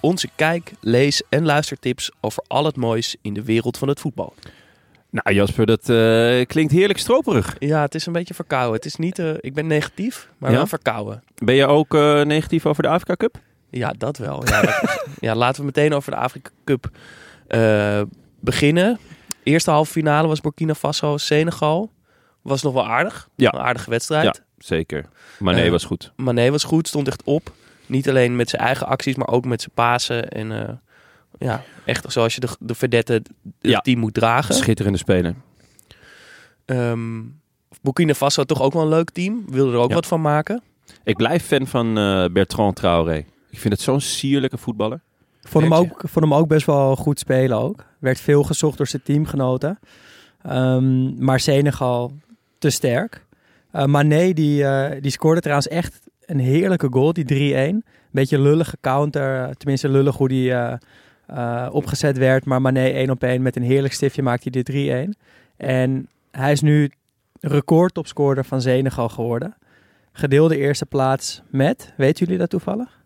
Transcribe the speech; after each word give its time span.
Onze 0.00 0.28
kijk, 0.36 0.72
lees 0.80 1.22
en 1.28 1.44
luistertips 1.44 2.10
over 2.20 2.44
al 2.46 2.64
het 2.64 2.76
moois 2.76 3.16
in 3.22 3.34
de 3.34 3.42
wereld 3.44 3.78
van 3.78 3.88
het 3.88 4.00
voetbal. 4.00 4.34
Nou 5.10 5.34
Jasper, 5.34 5.66
dat 5.66 5.88
eh, 5.88 6.46
klinkt 6.46 6.72
heerlijk 6.72 6.98
stroperig. 6.98 7.56
Ja, 7.58 7.80
het 7.82 7.94
is 7.94 8.06
een 8.06 8.12
beetje 8.12 8.34
verkouden. 8.34 8.74
Het 8.74 8.84
is 8.84 8.96
niet, 8.96 9.18
eh, 9.18 9.30
ik 9.40 9.54
ben 9.54 9.66
negatief, 9.66 10.28
maar 10.38 10.50
Ja? 10.50 10.56
wel 10.56 10.66
verkouden. 10.66 11.22
Ben 11.34 11.54
je 11.54 11.66
ook 11.66 11.94
eh, 11.94 12.22
negatief 12.22 12.66
over 12.66 12.82
de 12.82 12.88
Afrika 12.88 13.14
Cup? 13.16 13.38
Ja, 13.70 13.94
dat 13.98 14.16
wel. 14.16 14.46
Ja, 14.46 14.62
dat- 14.62 15.06
ja, 15.20 15.34
laten 15.34 15.60
we 15.60 15.66
meteen 15.66 15.94
over 15.94 16.10
de 16.10 16.16
Afrika 16.16 16.50
Cup 16.64 16.90
beginnen. 18.40 18.98
Eerste 19.42 19.70
halve 19.70 19.92
finale 19.92 20.28
was 20.28 20.40
Burkina 20.40 20.74
Faso, 20.74 21.16
Senegal. 21.16 21.90
Was 22.42 22.62
nog 22.62 22.72
wel 22.72 22.86
aardig. 22.88 23.28
Ja. 23.34 23.52
Een 23.54 23.60
aardige 23.60 23.90
wedstrijd. 23.90 24.24
Ja, 24.24 24.34
zeker. 24.58 25.06
Eh, 25.44 25.70
was 25.70 25.84
goed. 25.84 26.12
Mané 26.16 26.50
was 26.50 26.64
goed, 26.64 26.88
stond 26.88 27.06
echt 27.08 27.22
op. 27.24 27.52
Niet 27.88 28.08
alleen 28.08 28.36
met 28.36 28.48
zijn 28.50 28.62
eigen 28.62 28.86
acties, 28.86 29.14
maar 29.14 29.28
ook 29.28 29.44
met 29.44 29.60
zijn 29.60 29.74
pasen. 29.74 30.28
En 30.28 30.52
eh, 30.68 30.74
ja, 31.38 31.62
echt 31.84 32.12
zoals 32.12 32.34
je 32.34 32.40
de, 32.40 32.48
de 32.60 32.74
verdette 32.74 33.12
het 33.12 33.30
Ja. 33.60 33.78
team 33.80 33.98
moet 33.98 34.14
dragen. 34.14 34.54
Schitterende 34.54 34.98
speler. 34.98 35.34
Ehm 36.64 37.20
Burkina 37.82 38.14
Faso 38.14 38.44
toch 38.44 38.62
ook 38.62 38.72
wel 38.72 38.82
een 38.82 38.88
leuk 38.88 39.10
team. 39.10 39.44
Wilde 39.48 39.72
er 39.72 39.78
ook 39.78 39.88
Ja. 39.88 39.94
wat 39.94 40.06
van 40.06 40.20
maken. 40.20 40.62
Ik 41.04 41.16
blijf 41.16 41.44
fan 41.46 41.66
van 41.66 41.98
eh, 41.98 42.24
Bertrand 42.32 42.76
Traoré. 42.76 43.24
Ik 43.50 43.58
vind 43.58 43.74
het 43.74 43.82
zo'n 43.82 44.00
sierlijke 44.00 44.58
voetballer. 44.58 45.00
Ik 45.42 45.48
vond 45.48 45.64
hem, 45.64 45.74
ook, 45.74 46.02
vond 46.04 46.24
hem 46.24 46.34
ook 46.34 46.48
best 46.48 46.66
wel 46.66 46.96
goed 46.96 47.18
spelen 47.18 47.58
ook. 47.58 47.84
Werd 47.98 48.20
veel 48.20 48.42
gezocht 48.42 48.76
door 48.76 48.86
zijn 48.86 49.02
teamgenoten. 49.02 49.78
Ehm, 50.42 51.24
maar 51.24 51.40
Senegal 51.40 52.12
te 52.58 52.70
sterk. 52.70 53.26
Eh 53.70 53.84
Mané 53.84 54.32
die, 54.32 54.64
die 55.00 55.10
scoorde 55.10 55.40
trouwens 55.40 55.68
echt 55.68 56.00
een 56.28 56.38
heerlijke 56.38 56.88
goal, 56.90 57.12
die 57.12 57.74
3-1. 57.74 57.86
Beetje 58.10 58.38
lullige 58.38 58.76
counter, 58.80 59.42
eh, 59.42 59.50
tenminste 59.50 59.88
lullig 59.88 60.16
hoe 60.16 60.28
die 60.28 60.52
eh, 60.52 60.74
eh, 61.26 61.68
opgezet 61.72 62.18
werd. 62.18 62.44
Maar 62.44 62.60
Mané 62.60 62.88
1 62.88 63.10
op 63.10 63.22
1 63.22 63.42
met 63.42 63.56
een 63.56 63.62
heerlijk 63.62 63.94
stiftje 63.94 64.22
maakt 64.22 64.42
hij 64.42 64.52
de 64.52 64.62
3-1. 64.62 65.14
En 65.56 66.08
hij 66.30 66.52
is 66.52 66.60
nu 66.60 66.90
recordtopscorer 67.40 68.44
van 68.44 68.60
Senegal 68.60 69.08
geworden. 69.08 69.56
Gedeelde 70.12 70.56
eerste 70.56 70.86
plaats 70.86 71.42
met, 71.50 71.92
weten 71.96 72.24
jullie 72.24 72.40
dat 72.40 72.50
toevallig? 72.50 72.98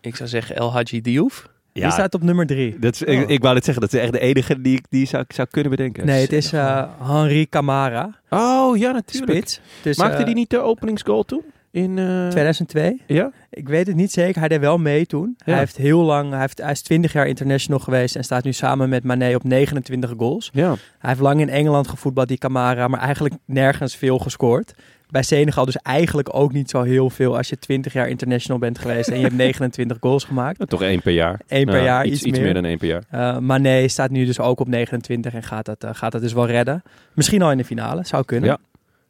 Ik 0.00 0.16
zou 0.16 0.28
zeggen 0.28 0.56
El 0.56 0.72
Hadji 0.72 1.00
Diouf. 1.00 1.48
Die 1.72 1.90
staat 1.90 2.14
op 2.14 2.22
nummer 2.22 2.46
3. 2.46 2.78
Dat 2.78 2.94
is, 2.94 3.02
ik, 3.02 3.28
ik 3.28 3.42
wou 3.42 3.54
net 3.54 3.64
zeggen, 3.64 3.82
dat 3.82 3.92
is 3.92 4.00
echt 4.00 4.12
de 4.12 4.18
enige 4.18 4.60
die 4.60 4.76
ik 4.76 4.84
die 4.88 5.06
zou, 5.06 5.24
zou 5.28 5.48
kunnen 5.50 5.70
bedenken. 5.70 6.06
Nee, 6.06 6.20
het 6.20 6.32
is 6.32 6.52
eh 6.52 6.84
Henri 7.02 7.48
Camara, 7.48 8.20
Oh, 8.30 8.76
ja, 8.76 8.92
natuurlijk. 8.92 9.32
spits. 9.32 9.60
Dus, 9.82 9.96
Maakte 9.96 10.24
die 10.24 10.34
niet 10.34 10.50
de 10.50 10.58
openingsgoal 10.58 11.24
toen? 11.24 11.42
In, 11.70 11.98
eh, 11.98 12.28
2002? 12.28 13.02
Ja? 13.06 13.30
Ik 13.50 13.68
weet 13.68 13.86
het 13.86 13.96
niet 13.96 14.12
zeker. 14.12 14.38
Hij 14.40 14.48
deed 14.48 14.60
wel 14.60 14.78
mee 14.78 15.06
toen. 15.06 15.34
Ja. 15.36 15.44
Hij 15.44 15.58
heeft 15.58 15.76
heel 15.76 16.00
lang, 16.02 16.30
hij, 16.30 16.40
heeft, 16.40 16.58
hij 16.62 16.70
is 16.70 16.82
20 16.82 17.12
jaar 17.12 17.26
international 17.26 17.80
geweest 17.80 18.16
en 18.16 18.24
staat 18.24 18.44
nu 18.44 18.52
samen 18.52 18.88
met 18.88 19.04
Mané 19.04 19.34
op 19.34 19.44
29 19.44 20.12
goals. 20.16 20.50
Ja. 20.52 20.68
Hij 20.98 21.10
heeft 21.10 21.20
lang 21.20 21.40
in 21.40 21.48
Engeland 21.48 21.88
gevoetbald, 21.88 22.28
die 22.28 22.38
Camara, 22.38 22.88
maar 22.88 23.00
eigenlijk 23.00 23.34
nergens 23.44 23.96
veel 23.96 24.18
gescoord. 24.18 24.74
Bij 25.10 25.22
Senegal 25.22 25.64
dus 25.64 25.76
eigenlijk 25.76 26.34
ook 26.34 26.52
niet 26.52 26.70
zo 26.70 26.82
heel 26.82 27.10
veel 27.10 27.36
als 27.36 27.48
je 27.48 27.58
20 27.58 27.92
jaar 27.92 28.08
international 28.08 28.58
bent 28.60 28.78
geweest 28.78 29.08
en 29.08 29.16
je 29.16 29.22
hebt 29.22 29.34
29 29.46 29.96
goals 30.00 30.24
gemaakt. 30.24 30.68
Toch 30.68 30.82
één 30.82 31.02
per 31.02 31.12
jaar. 31.12 31.40
Eén 31.46 31.64
per 31.64 31.74
Nou, 31.74 31.84
jaar, 31.86 32.06
iets, 32.06 32.22
iets 32.22 32.36
meer. 32.36 32.44
meer. 32.44 32.54
dan 32.54 32.64
één 32.64 32.78
per 32.78 32.88
jaar. 32.88 33.02
Eh 33.10 33.38
Mané 33.38 33.88
staat 33.88 34.10
nu 34.10 34.24
dus 34.24 34.40
ook 34.40 34.60
op 34.60 34.68
29 34.68 35.34
en 35.34 35.42
gaat 35.42 35.64
dat, 35.64 35.84
eh, 35.84 35.90
gaat 35.92 36.12
dat 36.12 36.20
dus 36.20 36.32
wel 36.32 36.46
redden. 36.46 36.82
Misschien 37.14 37.42
al 37.42 37.50
in 37.50 37.56
de 37.58 37.64
finale, 37.64 38.06
zou 38.06 38.24
kunnen. 38.24 38.48
Ja. 38.48 38.58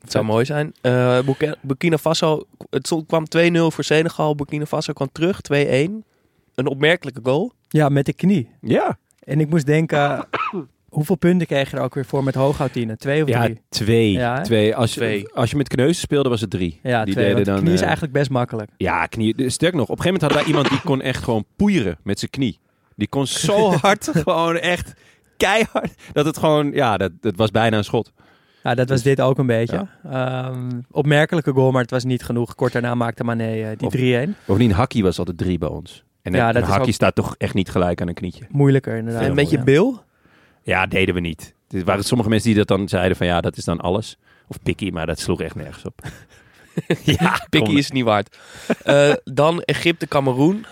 Het 0.01 0.11
zou 0.13 0.25
mooi 0.25 0.45
zijn. 0.45 0.73
Eh, 0.81 1.19
Burkina- 1.61 1.99
Faso, 1.99 2.43
het 2.71 2.87
stond- 2.87 3.07
kwam 3.07 3.25
2-0 3.29 3.71
voor 3.71 3.85
Senegal. 3.85 4.35
Burkina 4.35 4.67
Faso 4.67 4.93
kwam 4.93 5.09
terug, 5.13 5.41
2-1. 5.41 6.05
Een 6.55 6.67
opmerkelijke 6.67 7.21
goal. 7.23 7.53
ja, 7.69 7.89
met 7.89 8.07
de 8.07 8.13
knie. 8.13 8.51
Ja. 8.61 8.99
En 9.19 9.41
ik 9.41 9.49
moest 9.49 9.67
denken, 9.67 10.27
hoeveel 10.89 11.17
punten 11.17 11.47
kreeg 11.47 11.71
je 11.71 11.77
er 11.77 11.83
ook 11.83 11.95
weer 11.95 12.05
voor 12.05 12.25
met 12.25 12.35
hooghoudtienen? 12.35 12.99
Twee 12.99 13.23
of 13.23 13.29
Ja, 13.29 13.43
drie? 13.43 13.61
twee. 13.69 14.13
Ja, 14.13 14.41
twee. 14.41 14.77
Als, 14.77 14.95
je, 14.95 15.01
Twee. 15.01 15.33
als 15.35 15.51
je 15.51 15.57
met 15.57 15.69
Kneuzen 15.69 15.95
speelde, 16.03 16.29
was 16.29 16.41
het 16.41 16.51
drie. 16.51 16.81
Ja, 16.83 17.05
Die 17.05 17.15
twee. 17.15 17.27
deden 17.29 17.45
dan, 17.45 17.61
knie 17.61 17.73
is 17.73 17.79
eh, 17.79 17.85
eigenlijk 17.85 18.13
best 18.15 18.31
makkelijk. 18.31 18.71
Ja, 18.77 19.07
knie. 19.07 19.51
Sterk 19.51 19.75
nog, 19.75 19.89
op 19.89 19.99
een 19.99 20.03
gegeven 20.03 20.21
moment 20.21 20.21
hadden 20.23 20.39
wij 20.39 20.47
iemand 20.47 20.69
die 20.69 20.81
kon 20.81 21.01
echt 21.03 21.25
gewoon 21.25 21.45
poeieren 21.57 21.99
met 22.03 22.19
zijn 22.19 22.31
knie. 22.31 22.59
Die 22.97 23.09
kon 23.09 23.27
zo 23.27 23.71
hard, 23.83 24.09
gewoon 24.13 24.57
echt 24.57 24.95
keihard, 25.37 25.93
dat 26.13 26.25
het 26.25 26.39
gewoon, 26.39 26.71
ja, 26.73 26.97
dat, 26.97 27.13
dat 27.21 27.37
was 27.37 27.51
bijna 27.51 27.77
een 27.77 27.85
schot. 27.85 28.13
Ja, 28.63 28.75
dat 28.75 28.89
was 28.89 29.03
dit 29.03 29.21
ook 29.21 29.39
een 29.39 29.47
beetje. 29.47 29.87
Ehm, 30.11 30.71
opmerkelijke 30.91 31.53
goal, 31.53 31.71
maar 31.71 31.83
het 31.83 31.91
was 31.91 32.05
niet 32.05 32.23
genoeg. 32.25 32.55
Kort 32.55 32.73
daarna 32.73 32.95
maakte 32.95 33.25
Mané 33.25 33.53
eh, 33.63 33.69
die 33.77 33.87
Of- 33.87 33.93
3-1. 34.29 34.37
Bovendien, 34.45 34.73
Hakkie 34.73 35.03
was 35.03 35.19
altijd 35.19 35.39
drie 35.39 35.59
bij 35.59 35.69
ons. 35.69 36.05
En 36.23 36.33
Ja, 36.33 36.49
een 36.49 36.55
dat 36.55 36.63
is 36.63 36.69
Hakkie 36.69 36.93
staat 36.93 37.15
toch 37.15 37.35
echt 37.39 37.55
niet 37.55 37.69
gelijk 37.71 38.01
aan 38.01 38.09
een 38.09 38.15
knietje. 38.15 38.47
Moeilijker 38.51 38.97
inderdaad. 38.97 39.23
en 39.23 39.35
met 39.35 39.51
je 39.51 39.57
Ja. 39.57 39.65
bil. 39.65 40.03
Ja, 40.63 40.87
deden 40.87 41.15
we 41.15 41.21
niet. 41.21 41.55
Er 41.71 41.85
waren 41.85 42.05
sommige 42.05 42.31
mensen 42.31 42.49
die 42.49 42.59
dat 42.59 42.69
dan 42.79 42.89
zeiden 42.89 43.17
van, 43.17 43.27
ja, 43.27 43.41
dat 43.41 43.57
is 43.57 43.65
dan 43.65 43.81
alles. 43.81 44.17
Of 44.47 44.63
pikkie, 44.63 44.93
maar 44.93 45.07
dat 45.07 45.19
sloeg 45.19 45.41
echt 45.41 45.55
nergens 45.55 45.85
op. 45.85 46.01
ja, 47.19 47.47
Pikkie 47.51 47.79
is 47.79 47.91
niet 47.91 48.05
waard. 48.05 48.39
Eh, 48.85 49.13
dan 49.25 49.61
Egypte-Cameroen. 49.63 50.67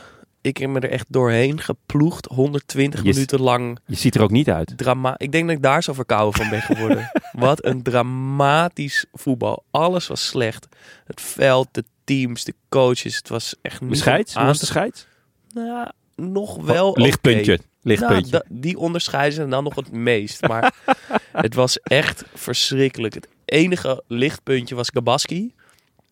Ik 0.46 0.56
heb 0.56 0.70
me 0.70 0.80
er 0.80 0.90
echt 0.90 1.06
doorheen 1.08 1.60
geploegd. 1.60 2.26
120 2.26 3.02
Je 3.02 3.10
s- 3.10 3.14
minuten 3.14 3.40
lang. 3.40 3.78
Je 3.86 3.96
ziet 3.96 4.14
er 4.14 4.22
ook 4.22 4.30
niet 4.30 4.50
uit. 4.50 4.72
Drama 4.78 5.14
ik 5.18 5.32
denk 5.32 5.46
dat 5.46 5.56
ik 5.56 5.62
daar 5.62 5.82
zo 5.82 5.92
verkouden 5.92 6.40
van 6.40 6.50
ben 6.50 6.62
geworden. 6.62 7.10
Wat 7.32 7.64
een 7.64 7.82
dramatisch 7.82 9.04
voetbal. 9.12 9.64
Alles 9.70 10.06
was 10.06 10.26
slecht. 10.26 10.66
Het 11.06 11.20
veld, 11.20 11.68
de 11.70 11.84
teams, 12.04 12.44
de 12.44 12.54
coaches. 12.68 13.16
Het 13.16 13.28
was 13.28 13.54
echt 13.62 13.80
niet 13.80 13.90
De 13.90 13.96
scheids? 13.96 14.32
Hoe 14.32 14.42
aan 14.42 14.48
was 14.48 14.58
de 14.58 14.66
scheids? 14.66 15.06
Nou, 15.52 15.88
nog 16.16 16.56
wel 16.64 16.88
oké. 16.90 17.00
Lichtpuntje. 17.00 17.58
Lichtpuntje. 17.82 18.30
Nou, 18.32 18.44
die 18.48 18.78
onderscheiden 18.78 19.32
ze 19.34 19.48
dan 19.48 19.64
nog 19.64 19.74
het 19.74 19.92
meest. 19.92 20.46
Maar 20.48 20.74
het 21.32 21.54
was 21.54 21.78
echt 21.80 22.24
verschrikkelijk. 22.34 23.14
Het 23.14 23.28
enige 23.44 24.02
lichtpuntje 24.06 24.74
was 24.74 24.88
Gabaski. 24.92 25.54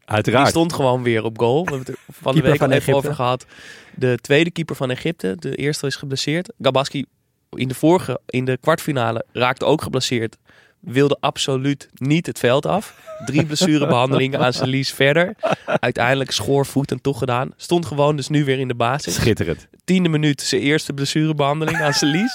Uiteraard. 0.05 0.45
Die 0.45 0.53
stond 0.53 0.73
gewoon 0.73 1.03
weer 1.03 1.25
op 1.25 1.39
goal. 1.39 1.65
We 1.65 1.71
hebben 1.71 1.87
het 1.87 1.89
er 1.89 2.15
van 2.23 2.35
de 2.35 2.41
week 2.41 2.63
al 2.63 2.71
even 2.71 2.95
over 2.95 3.15
gehad. 3.15 3.47
De 3.95 4.19
tweede 4.21 4.51
keeper 4.51 4.77
van 4.77 4.91
Egypte. 4.91 5.37
De 5.39 5.55
eerste 5.55 5.87
is 5.87 5.97
geblesseerd. 5.97 6.53
Gabaski 6.61 7.05
in 7.51 7.69
de 7.69 7.75
vorige, 7.75 8.21
in 8.27 8.45
de 8.45 8.59
kwartfinale, 8.61 9.25
raakte 9.33 9.65
ook 9.65 9.83
geblesseerd. 9.83 10.37
Wilde 10.85 11.17
absoluut 11.21 11.89
niet 11.95 12.27
het 12.27 12.39
veld 12.39 12.67
af. 12.67 12.95
Drie 13.25 13.47
blessurebehandelingen 13.47 14.41
aan 14.41 14.53
zijn 14.53 14.85
verder. 14.85 15.35
Uiteindelijk 15.67 16.31
schoorvoetend 16.31 17.03
toch 17.03 17.19
gedaan. 17.19 17.53
Stond 17.57 17.87
gewoon 17.87 18.17
dus 18.17 18.29
nu 18.29 18.45
weer 18.45 18.59
in 18.59 18.69
de 18.69 18.75
basis. 18.75 19.15
Schitterend. 19.15 19.69
Tiende 19.85 20.09
minuut 20.09 20.41
zijn 20.41 20.61
eerste 20.61 20.93
blessurebehandeling 20.93 21.81
aan 21.81 21.93
zijn. 21.93 22.13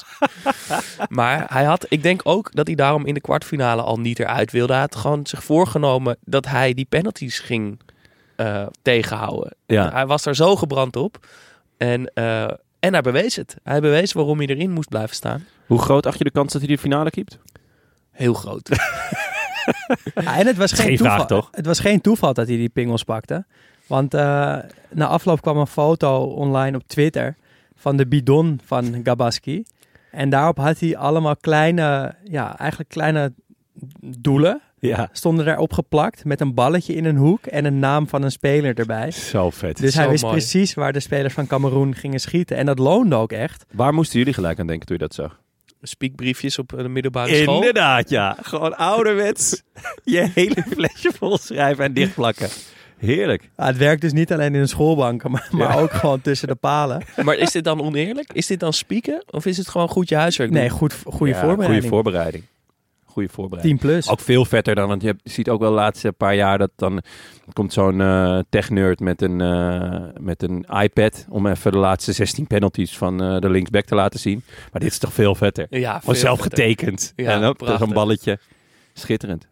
Maar 1.09 1.45
hij 1.49 1.63
had, 1.63 1.85
ik 1.89 2.03
denk 2.03 2.21
ook 2.23 2.53
dat 2.53 2.67
hij 2.67 2.75
daarom 2.75 3.05
in 3.05 3.13
de 3.13 3.21
kwartfinale 3.21 3.81
al 3.81 3.99
niet 3.99 4.19
eruit 4.19 4.51
wilde. 4.51 4.71
Hij 4.71 4.81
had 4.81 4.95
gewoon 4.95 5.25
zich 5.25 5.43
voorgenomen 5.43 6.17
dat 6.25 6.45
hij 6.45 6.73
die 6.73 6.85
penalties 6.89 7.39
ging 7.39 7.79
eh, 8.35 8.65
tegenhouden. 8.81 9.55
Ja. 9.65 9.91
Hij 9.91 10.05
was 10.05 10.25
er 10.25 10.35
zo 10.35 10.55
gebrand 10.55 10.95
op. 10.95 11.27
En, 11.77 12.11
eh, 12.13 12.43
en 12.79 12.93
hij 12.93 13.01
bewees 13.01 13.35
het. 13.35 13.55
Hij 13.63 13.81
bewees 13.81 14.13
waarom 14.13 14.37
hij 14.37 14.47
erin 14.47 14.71
moest 14.71 14.89
blijven 14.89 15.15
staan. 15.15 15.45
Hoe 15.65 15.81
groot 15.81 16.05
acht 16.05 16.17
je 16.17 16.23
de 16.23 16.31
kans 16.31 16.53
dat 16.53 16.61
hij 16.61 16.71
de 16.71 16.77
finale 16.77 17.09
keept? 17.09 17.39
Heel 18.11 18.33
groot. 18.33 18.69
Ja, 20.13 20.37
en 20.37 20.47
het 20.47 20.57
was 20.57 20.71
geen, 20.71 20.85
Geen 20.85 20.97
toeval, 20.97 21.15
vraag, 21.15 21.27
toch? 21.27 21.47
Het 21.51 21.65
was 21.65 21.79
geen 21.79 22.01
toeval 22.01 22.33
dat 22.33 22.47
hij 22.47 22.57
die 22.57 22.69
pingels 22.69 23.03
pakte. 23.03 23.45
Want 23.87 24.13
eh, 24.13 24.21
na 24.89 25.07
afloop 25.07 25.41
kwam 25.41 25.57
een 25.57 25.67
foto 25.67 26.23
online 26.23 26.77
op 26.77 26.83
Twitter 26.87 27.35
van 27.75 27.97
de 27.97 28.07
bidon 28.07 28.59
van 28.65 28.99
Gabaski. 29.03 29.63
En 30.11 30.29
daarop 30.29 30.57
had 30.57 30.79
hij 30.79 30.97
allemaal 30.97 31.35
kleine, 31.35 32.15
ja, 32.23 32.57
eigenlijk 32.57 32.89
kleine 32.89 33.33
doelen. 34.17 34.61
Ja. 34.79 35.09
Stonden 35.11 35.45
daarop 35.45 35.73
geplakt 35.73 36.25
met 36.25 36.41
een 36.41 36.53
balletje 36.53 36.93
in 36.93 37.05
een 37.05 37.17
hoek 37.17 37.45
en 37.45 37.65
een 37.65 37.79
naam 37.79 38.07
van 38.07 38.23
een 38.23 38.31
speler 38.31 38.75
erbij. 38.75 39.11
Zo 39.11 39.49
vet. 39.49 39.77
Dus 39.77 39.95
hij 39.95 40.09
wist 40.09 40.23
mooi. 40.23 40.35
precies 40.35 40.73
waar 40.73 40.93
de 40.93 40.99
spelers 40.99 41.33
van 41.33 41.47
Cameroen 41.47 41.95
gingen 41.95 42.19
schieten. 42.19 42.57
En 42.57 42.65
dat 42.65 42.79
loonde 42.79 43.15
ook 43.15 43.31
echt. 43.31 43.65
Waar 43.71 43.93
moesten 43.93 44.17
jullie 44.17 44.33
gelijk 44.33 44.59
aan 44.59 44.67
denken 44.67 44.87
toen 44.87 44.95
je 44.99 45.03
dat 45.03 45.13
zag? 45.13 45.39
Spiekbriefjes 45.81 46.59
op 46.59 46.73
de 46.77 46.89
middelbare 46.89 47.35
school. 47.35 47.55
Inderdaad, 47.55 48.09
ja. 48.09 48.37
Gewoon 48.41 48.77
ouderwets 48.77 49.61
je 50.03 50.29
hele 50.33 50.63
flesje 50.71 51.11
vol 51.17 51.37
schrijven 51.37 51.83
en 51.83 51.93
dichtplakken. 51.93 52.49
Heerlijk. 52.97 53.49
Ja, 53.57 53.65
het 53.65 53.77
werkt 53.77 54.01
dus 54.01 54.13
niet 54.13 54.33
alleen 54.33 54.55
in 54.55 54.61
de 54.61 54.67
schoolbanken, 54.67 55.31
maar, 55.31 55.47
maar 55.51 55.81
ook 55.81 55.91
gewoon 55.91 56.21
tussen 56.21 56.47
de 56.47 56.55
palen. 56.55 57.03
Maar 57.23 57.35
is 57.35 57.51
dit 57.51 57.63
dan 57.63 57.81
oneerlijk? 57.81 58.33
Is 58.33 58.47
dit 58.47 58.59
dan 58.59 58.73
spieken? 58.73 59.23
Of 59.29 59.45
is 59.45 59.57
het 59.57 59.67
gewoon 59.67 59.89
goed 59.89 60.09
je 60.09 60.15
huiswerk 60.15 60.51
doen? 60.51 60.59
Nee, 60.59 60.69
goed, 60.69 60.95
goede 61.05 61.33
Ja, 61.33 61.39
voorbereiding. 61.39 61.81
Goede 61.81 61.87
voorbereiding. 61.95 62.43
Goede 63.09 63.29
voorbereiding. 63.29 63.79
10 63.79 63.89
plus. 63.89 64.09
Ook 64.09 64.19
veel 64.19 64.45
vetter 64.45 64.75
dan, 64.75 64.87
want 64.87 65.01
je 65.01 65.07
hebt- 65.07 65.21
ziet 65.23 65.49
ook 65.49 65.59
wel 65.59 65.69
de 65.69 65.75
laatste 65.75 66.11
paar 66.11 66.35
jaar 66.35 66.57
dat 66.57 66.69
dan 66.75 67.01
komt 67.53 67.73
zo'n 67.73 68.01
eh 68.01 68.39
tech-nerd 68.49 68.99
met 68.99 69.21
een, 69.21 69.41
eh, 69.41 70.21
met 70.21 70.43
een 70.43 70.65
iPad 70.81 71.25
om 71.29 71.47
even 71.47 71.71
de 71.71 71.77
laatste 71.77 72.11
16 72.11 72.47
penalties 72.47 72.97
van 72.97 73.21
eh, 73.23 73.39
de 73.39 73.49
linksback 73.49 73.85
te 73.85 73.95
laten 73.95 74.19
zien. 74.19 74.43
Maar 74.71 74.81
dit 74.81 74.91
is 74.91 74.97
toch 74.97 75.13
veel 75.13 75.35
vetter. 75.35 75.67
Ja, 75.69 76.01
veel 76.01 76.15
zelf 76.15 76.41
vetter. 76.41 76.57
getekend. 76.63 77.13
Ja, 77.15 77.31
en 77.41 77.47
op 77.47 77.57
prachtig. 77.57 77.79
zo'n 77.79 77.93
balletje. 77.93 78.39
Schitterend. 78.93 79.47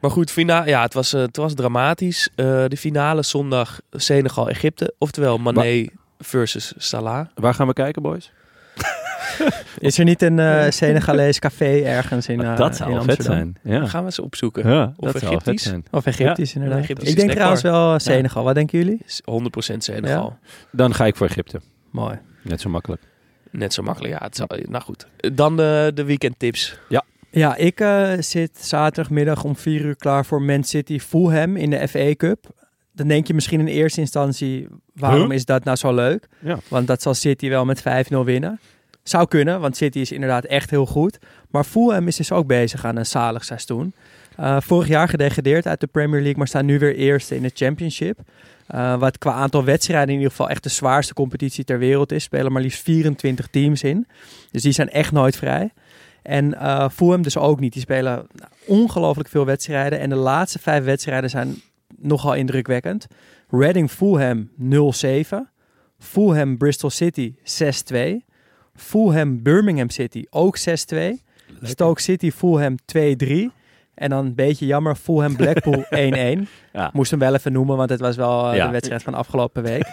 Maar 0.00 0.10
goed, 0.10 0.30
fina 0.30 0.66
ja, 0.66 0.82
het, 0.82 0.94
was, 0.94 1.12
het 1.12 1.36
was 1.36 1.54
dramatisch. 1.54 2.28
Eh, 2.34 2.44
de 2.68 2.76
finale 2.76 3.22
zondag 3.22 3.80
Senegal-Egypte. 3.90 4.94
Oftewel 4.98 5.38
Mané 5.38 5.86
versus 6.18 6.72
Salah. 6.76 7.26
Waar 7.34 7.54
gaan 7.54 7.66
we 7.66 7.72
kijken, 7.72 8.02
boys? 8.02 8.32
Is 9.78 9.98
er 9.98 10.04
niet 10.04 10.22
een 10.22 10.38
eh 10.38 10.70
Senegalees 10.70 11.38
café 11.38 11.80
ergens 11.82 12.28
in, 12.28 12.40
eh, 12.42 12.56
dat 12.56 12.76
zou 12.76 12.88
in 12.90 12.94
wel 12.96 13.04
vet 13.04 13.16
Amsterdam? 13.16 13.52
zijn. 13.62 13.74
Ja. 13.74 13.78
Dan 13.78 13.88
gaan 13.88 14.00
we 14.00 14.06
eens 14.06 14.18
opzoeken. 14.18 14.70
Ja, 14.70 14.92
Of 14.96 15.12
dat 15.12 15.20
zou 15.20 15.30
wel 15.30 15.40
vet 15.40 15.48
Egyptisch. 15.48 15.62
zijn. 15.62 15.84
Of 15.90 16.06
Egyptisch 16.06 16.54
inderdaad. 16.54 16.78
Egyptisch 16.78 17.08
ik 17.10 17.16
denk 17.16 17.30
trouwens 17.30 17.62
wel 17.62 17.98
Senegal. 17.98 18.44
Wat 18.44 18.54
denken 18.54 18.78
jullie? 18.78 19.00
Is 19.06 19.20
100% 19.24 19.76
Senegal. 19.84 20.38
Dan 20.70 20.94
ga 20.94 21.06
ik 21.06 21.16
voor 21.16 21.26
Egypte. 21.26 21.60
Mooi. 21.90 22.18
Net 22.42 22.60
zo 22.60 22.68
makkelijk. 22.70 23.02
Net 23.50 23.72
zo 23.72 23.82
makkelijk. 23.82 24.12
Ja, 24.14 24.20
het 24.26 24.36
zou, 24.36 24.48
nou 24.68 24.82
goed. 24.84 25.06
Dan 25.34 25.56
de, 25.56 25.90
de 25.94 26.04
weekendtips. 26.04 26.78
Ja, 27.30 27.56
ik 27.56 27.80
eh, 27.80 28.10
zit 28.18 28.58
zaterdagmiddag 28.64 29.44
om 29.44 29.56
4 29.56 29.80
uur 29.84 29.96
klaar 29.96 30.26
voor 30.26 30.42
Man 30.42 30.64
City 30.64 30.98
Fulham 30.98 31.56
in 31.56 31.70
de 31.70 31.88
FA 31.88 32.14
Cup. 32.16 32.46
Dan 32.92 33.08
denk 33.08 33.26
je 33.26 33.34
misschien 33.34 33.60
in 33.60 33.66
eerste 33.66 34.00
instantie, 34.00 34.68
waarom 34.94 35.26
Huh? 35.26 35.34
is 35.34 35.44
dat 35.44 35.64
nou 35.64 35.76
zo 35.76 35.94
leuk? 35.94 36.28
Ja. 36.38 36.58
Want 36.68 36.86
dat 36.86 37.02
zal 37.02 37.14
City 37.14 37.48
wel 37.48 37.64
met 37.64 37.82
5-0 38.12 38.16
winnen. 38.24 38.60
Zou 39.04 39.28
kunnen, 39.28 39.60
want 39.60 39.76
City 39.76 39.98
is 39.98 40.12
inderdaad 40.12 40.44
echt 40.44 40.70
heel 40.70 40.86
goed. 40.86 41.18
Maar 41.50 41.64
Fulham 41.64 42.06
is 42.06 42.16
dus 42.16 42.32
ook 42.32 42.46
bezig 42.46 42.84
aan 42.84 42.96
een 42.96 43.06
zalig 43.06 43.44
seizoen. 43.44 43.94
Eh, 44.36 44.56
vorig 44.60 44.88
jaar 44.88 45.08
gedegradeerd 45.08 45.66
uit 45.66 45.80
de 45.80 45.86
Premier 45.86 46.20
League, 46.20 46.38
maar 46.38 46.48
staan 46.48 46.64
nu 46.64 46.78
weer 46.78 46.96
eerste 46.96 47.36
in 47.36 47.42
de 47.42 47.50
Championship. 47.54 48.18
Eh, 48.66 48.98
wat 48.98 49.18
qua 49.18 49.32
aantal 49.32 49.64
wedstrijden 49.64 50.08
in 50.08 50.14
ieder 50.14 50.30
geval 50.30 50.48
echt 50.48 50.62
de 50.62 50.68
zwaarste 50.68 51.14
competitie 51.14 51.64
ter 51.64 51.78
wereld 51.78 52.12
is. 52.12 52.22
Spelen 52.22 52.52
maar 52.52 52.62
liefst 52.62 52.82
24 52.82 53.46
teams 53.46 53.82
in. 53.82 54.06
Dus 54.50 54.62
die 54.62 54.72
zijn 54.72 54.90
echt 54.90 55.12
nooit 55.12 55.36
vrij. 55.36 55.72
En 56.22 56.54
eh 56.54 56.88
Fulham 56.88 57.22
dus 57.22 57.36
ook 57.36 57.60
niet. 57.60 57.72
Die 57.72 57.82
spelen 57.82 58.26
nou, 58.32 58.50
ongelooflijk 58.66 59.28
veel 59.28 59.44
wedstrijden. 59.44 59.98
En 59.98 60.08
de 60.08 60.14
laatste 60.16 60.58
vijf 60.58 60.84
wedstrijden 60.84 61.30
zijn 61.30 61.62
nogal 61.96 62.34
indrukwekkend. 62.34 63.06
Reading 63.50 63.90
Fulham 63.90 64.50
0-7. 64.58 65.52
Fulham 65.98 66.56
Bristol 66.56 66.90
City 66.90 67.34
6-2. 67.42 68.24
Fulham 68.76 69.42
Birmingham 69.42 69.90
City 69.90 70.24
ook 70.30 70.58
6-2. 70.58 70.62
Stoke 71.62 72.00
City 72.00 72.30
Fulham 72.30 72.76
2-3. 72.98 73.28
En 73.94 74.10
dan 74.10 74.24
een 74.26 74.34
beetje 74.34 74.66
jammer 74.66 74.94
Fulham 74.94 75.36
Blackpool 75.42 75.84
1-1. 75.84 75.88
Ja. 76.72 76.90
Moest 76.92 77.10
hem 77.10 77.20
wel 77.20 77.34
even 77.34 77.52
noemen, 77.52 77.76
want 77.76 77.90
het 77.90 78.00
was 78.00 78.16
wel 78.16 78.50
eh, 78.50 78.56
Ja. 78.56 78.66
de 78.66 78.72
wedstrijd 78.72 79.02
van 79.02 79.14
afgelopen 79.14 79.62
week. 79.62 79.86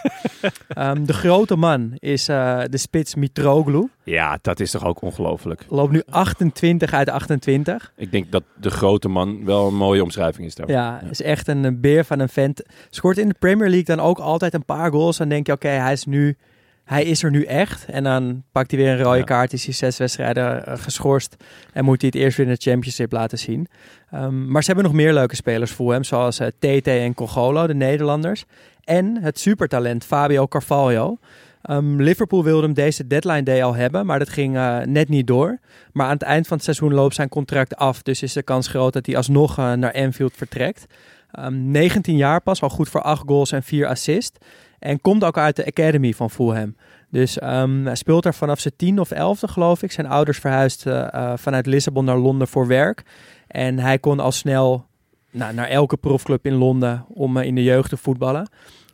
Ehm, 0.68 1.04
de 1.04 1.12
grote 1.12 1.56
man 1.56 1.92
is 1.98 2.28
eh, 2.28 2.60
de 2.70 2.76
spits 2.76 3.14
Mitroglou. 3.14 3.88
ja, 4.04 4.38
dat 4.42 4.60
is 4.60 4.70
toch 4.70 4.84
ook 4.84 5.02
ongelooflijk. 5.02 5.64
Loopt 5.68 5.92
nu 5.92 6.02
28 6.10 6.92
uit 6.92 7.08
28. 7.08 7.92
Ik 7.96 8.10
denk 8.12 8.32
dat 8.32 8.42
de 8.60 8.70
grote 8.70 9.08
man 9.08 9.44
wel 9.44 9.66
een 9.68 9.74
mooie 9.76 10.02
omschrijving 10.02 10.46
is 10.46 10.54
daarvoor. 10.54 10.74
Ja, 10.76 11.00
is 11.10 11.22
echt 11.22 11.48
een 11.48 11.80
beer 11.80 12.04
van 12.04 12.18
een 12.18 12.28
vent. 12.28 12.62
Scoort 12.90 13.18
in 13.18 13.28
de 13.28 13.34
Premier 13.38 13.68
League 13.68 13.96
dan 13.96 14.00
ook 14.06 14.18
altijd 14.18 14.54
een 14.54 14.64
paar 14.64 14.90
goals. 14.90 15.16
Dan 15.16 15.28
denk 15.28 15.46
je, 15.46 15.52
oké, 15.52 15.68
hij 15.68 15.92
is 15.92 16.04
nu... 16.04 16.36
Hij 16.84 17.04
is 17.04 17.22
er 17.22 17.30
nu 17.30 17.44
echt. 17.44 17.84
En 17.84 18.04
dan 18.04 18.42
pakt 18.52 18.70
hij 18.70 18.80
weer 18.80 18.90
een 18.90 19.02
rode 19.02 19.18
Ja. 19.18 19.24
kaart. 19.24 19.52
Is 19.52 19.64
hij 19.64 19.74
zes 19.74 19.96
wedstrijden 19.98 20.66
eh, 20.66 20.78
geschorst. 20.78 21.36
En 21.72 21.84
moet 21.84 22.00
hij 22.00 22.10
het 22.12 22.22
eerst 22.22 22.36
weer 22.36 22.46
in 22.46 22.52
de 22.52 22.70
Championship 22.70 23.12
laten 23.12 23.38
zien. 23.38 23.68
Ehm, 24.10 24.50
maar 24.50 24.62
ze 24.62 24.66
hebben 24.66 24.84
nog 24.84 24.94
meer 25.00 25.12
leuke 25.12 25.36
spelers 25.36 25.70
voor 25.70 25.92
hem. 25.92 26.04
Zoals 26.04 26.38
eh, 26.38 26.46
TT 26.58 26.86
en 26.86 27.14
Congolo, 27.14 27.66
de 27.66 27.74
Nederlanders. 27.74 28.44
En 28.84 29.18
het 29.22 29.38
supertalent 29.38 30.04
Fabio 30.04 30.46
Carvalho. 30.46 31.18
Ehm, 31.62 31.96
Liverpool 32.00 32.44
wilde 32.44 32.62
hem 32.62 32.74
deze 32.74 33.06
deadline 33.06 33.42
day 33.42 33.64
al 33.64 33.74
hebben. 33.74 34.06
Maar 34.06 34.18
dat 34.18 34.28
ging 34.28 34.56
eh, 34.56 34.78
net 34.78 35.08
niet 35.08 35.26
door. 35.26 35.58
Maar 35.92 36.06
aan 36.06 36.12
het 36.12 36.22
eind 36.22 36.46
van 36.46 36.56
het 36.56 36.64
seizoen 36.64 36.94
loopt 36.94 37.14
zijn 37.14 37.28
contract 37.28 37.76
af. 37.76 38.02
Dus 38.02 38.22
is 38.22 38.32
de 38.32 38.42
kans 38.42 38.68
groot 38.68 38.92
dat 38.92 39.06
hij 39.06 39.16
alsnog 39.16 39.58
eh, 39.58 39.72
naar 39.72 39.92
Anfield 39.92 40.32
vertrekt. 40.36 40.86
Ehm, 41.30 41.70
19 41.70 42.16
jaar 42.16 42.40
pas, 42.40 42.62
al 42.62 42.68
goed 42.68 42.88
voor 42.88 43.02
8 43.02 43.22
goals 43.26 43.52
en 43.52 43.62
4 43.62 43.86
assists. 43.86 44.38
En 44.82 45.00
komt 45.00 45.24
ook 45.24 45.38
uit 45.38 45.56
de 45.56 45.66
academy 45.66 46.12
van 46.12 46.30
Fulham. 46.30 46.76
Dus 47.10 47.38
ehm, 47.38 47.84
hij 47.84 47.94
speelt 47.94 48.22
daar 48.22 48.34
vanaf 48.34 48.60
zijn 48.60 48.76
10 48.76 49.00
of 49.00 49.10
11e 49.14 49.50
geloof 49.50 49.82
ik. 49.82 49.92
Zijn 49.92 50.06
ouders 50.06 50.38
verhuisden 50.38 51.12
eh, 51.12 51.32
vanuit 51.36 51.66
Lissabon 51.66 52.04
naar 52.04 52.18
Londen 52.18 52.48
voor 52.48 52.66
werk. 52.66 53.02
En 53.46 53.78
hij 53.78 53.98
kon 53.98 54.20
al 54.20 54.32
snel 54.32 54.86
nou, 55.30 55.54
naar 55.54 55.68
elke 55.68 55.96
profclub 55.96 56.46
in 56.46 56.54
Londen 56.54 57.04
om 57.08 57.36
eh, 57.36 57.46
in 57.46 57.54
de 57.54 57.62
jeugd 57.62 57.88
te 57.88 57.96
voetballen. 57.96 58.48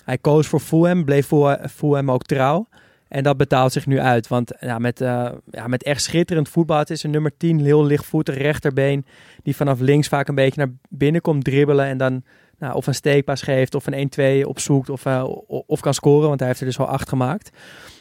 Hij 0.04 0.18
koos 0.18 0.46
voor 0.46 0.60
Fulham, 0.60 1.04
bleef 1.04 1.26
voor 1.26 1.58
Fulham 1.70 2.10
ook 2.10 2.22
trouw. 2.22 2.68
En 3.08 3.22
dat 3.22 3.36
betaalt 3.36 3.72
zich 3.72 3.86
nu 3.86 4.00
uit. 4.00 4.28
Want 4.28 4.52
ja, 4.60 4.78
met, 4.78 5.00
eh, 5.00 5.30
ja, 5.50 5.66
met 5.66 5.82
echt 5.82 6.02
schitterend 6.02 6.48
voetbal. 6.48 6.78
Het 6.78 6.90
is 6.90 7.02
een 7.02 7.10
nummer 7.10 7.36
10, 7.36 7.60
heel 7.60 7.84
lichtvoetig 7.84 8.36
rechterbeen. 8.36 9.06
Die 9.42 9.56
vanaf 9.56 9.80
links 9.80 10.08
vaak 10.08 10.28
een 10.28 10.34
beetje 10.34 10.60
naar 10.60 10.74
binnen 10.88 11.20
komt 11.20 11.44
dribbelen. 11.44 11.86
En 11.86 11.98
dan 11.98 12.22
nou, 12.58 12.74
of 12.74 12.86
een 12.86 12.94
steekpas 12.94 13.42
geeft 13.42 13.74
of 13.74 13.86
een 13.86 14.10
1-2 14.42 14.46
opzoekt. 14.46 14.88
Of, 14.90 15.06
eh, 15.06 15.24
of 15.46 15.80
kan 15.80 15.94
scoren, 15.94 16.28
want 16.28 16.38
hij 16.40 16.48
heeft 16.48 16.60
er 16.60 16.66
dus 16.66 16.78
al 16.78 16.86
acht 16.88 17.08
gemaakt. 17.08 17.50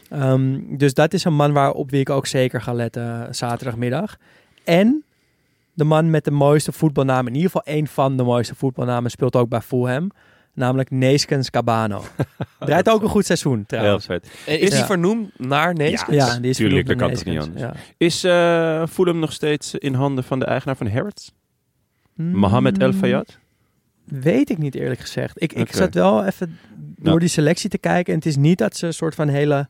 Ehm, 0.09 0.59
dus 0.77 0.93
dat 0.93 1.13
is 1.13 1.23
een 1.23 1.33
man 1.35 1.53
waar, 1.53 1.71
op 1.71 1.89
wie 1.91 1.99
ik 1.99 2.09
ook 2.09 2.25
zeker 2.27 2.61
ga 2.61 2.73
letten 2.73 3.27
eh, 3.27 3.33
zaterdagmiddag. 3.33 4.17
En 4.63 5.03
de 5.73 5.83
man 5.83 6.09
met 6.09 6.23
de 6.25 6.31
mooiste 6.31 6.71
voetbalnaam, 6.71 7.27
in 7.27 7.33
ieder 7.35 7.51
geval 7.51 7.73
één 7.73 7.87
van 7.87 8.17
de 8.17 8.23
mooiste 8.23 8.55
voetbalnamen, 8.55 9.11
speelt 9.11 9.35
ook 9.35 9.49
bij 9.49 9.61
Fulham. 9.61 10.11
Namelijk 10.53 10.91
Neeskens 10.91 11.49
Cabano. 11.49 12.03
Draait 12.59 12.89
ook 12.89 13.01
een 13.01 13.09
goed 13.09 13.25
seizoen 13.25 13.55
Heel 13.55 13.65
trouwens. 13.65 14.05
vet. 14.05 14.29
Eh, 14.45 14.61
Is 14.61 14.69
Ja. 14.69 14.75
die 14.75 14.85
vernoemd 14.85 15.39
naar 15.39 15.73
Neeskens? 15.73 16.15
Ja, 16.15 16.39
die 16.39 16.49
is 16.49 16.57
Tuurlijk, 16.57 16.87
vernoemd 16.87 17.13
dat 17.15 17.23
kan 17.23 17.33
toch 17.33 17.33
niet 17.33 17.61
anders. 17.61 17.61
ja. 17.61 17.95
Is 17.97 18.23
eh 18.23 18.87
Fulham 18.93 19.19
nog 19.19 19.31
steeds 19.31 19.73
in 19.75 19.93
handen 19.93 20.23
van 20.23 20.39
de 20.39 20.45
eigenaar 20.45 20.75
van 20.77 20.87
Harrods? 20.89 21.31
Mohamed 22.13 22.77
El 22.77 22.87
Mm, 22.91 22.93
Fayad? 22.93 23.37
Weet 24.07 24.49
ik 24.49 24.57
niet 24.57 24.75
eerlijk 24.75 24.99
gezegd. 24.99 25.41
Ik, 25.41 25.53
ik 25.53 25.73
zat 25.73 25.93
wel 25.93 26.25
even 26.25 26.57
door 26.99 27.19
die 27.19 27.29
selectie 27.29 27.69
te 27.69 27.77
kijken. 27.77 28.13
En 28.13 28.19
het 28.19 28.27
is 28.27 28.35
niet 28.37 28.57
dat 28.57 28.77
ze 28.77 28.85
een 28.85 28.93
soort 28.93 29.15
van 29.15 29.27
hele 29.27 29.67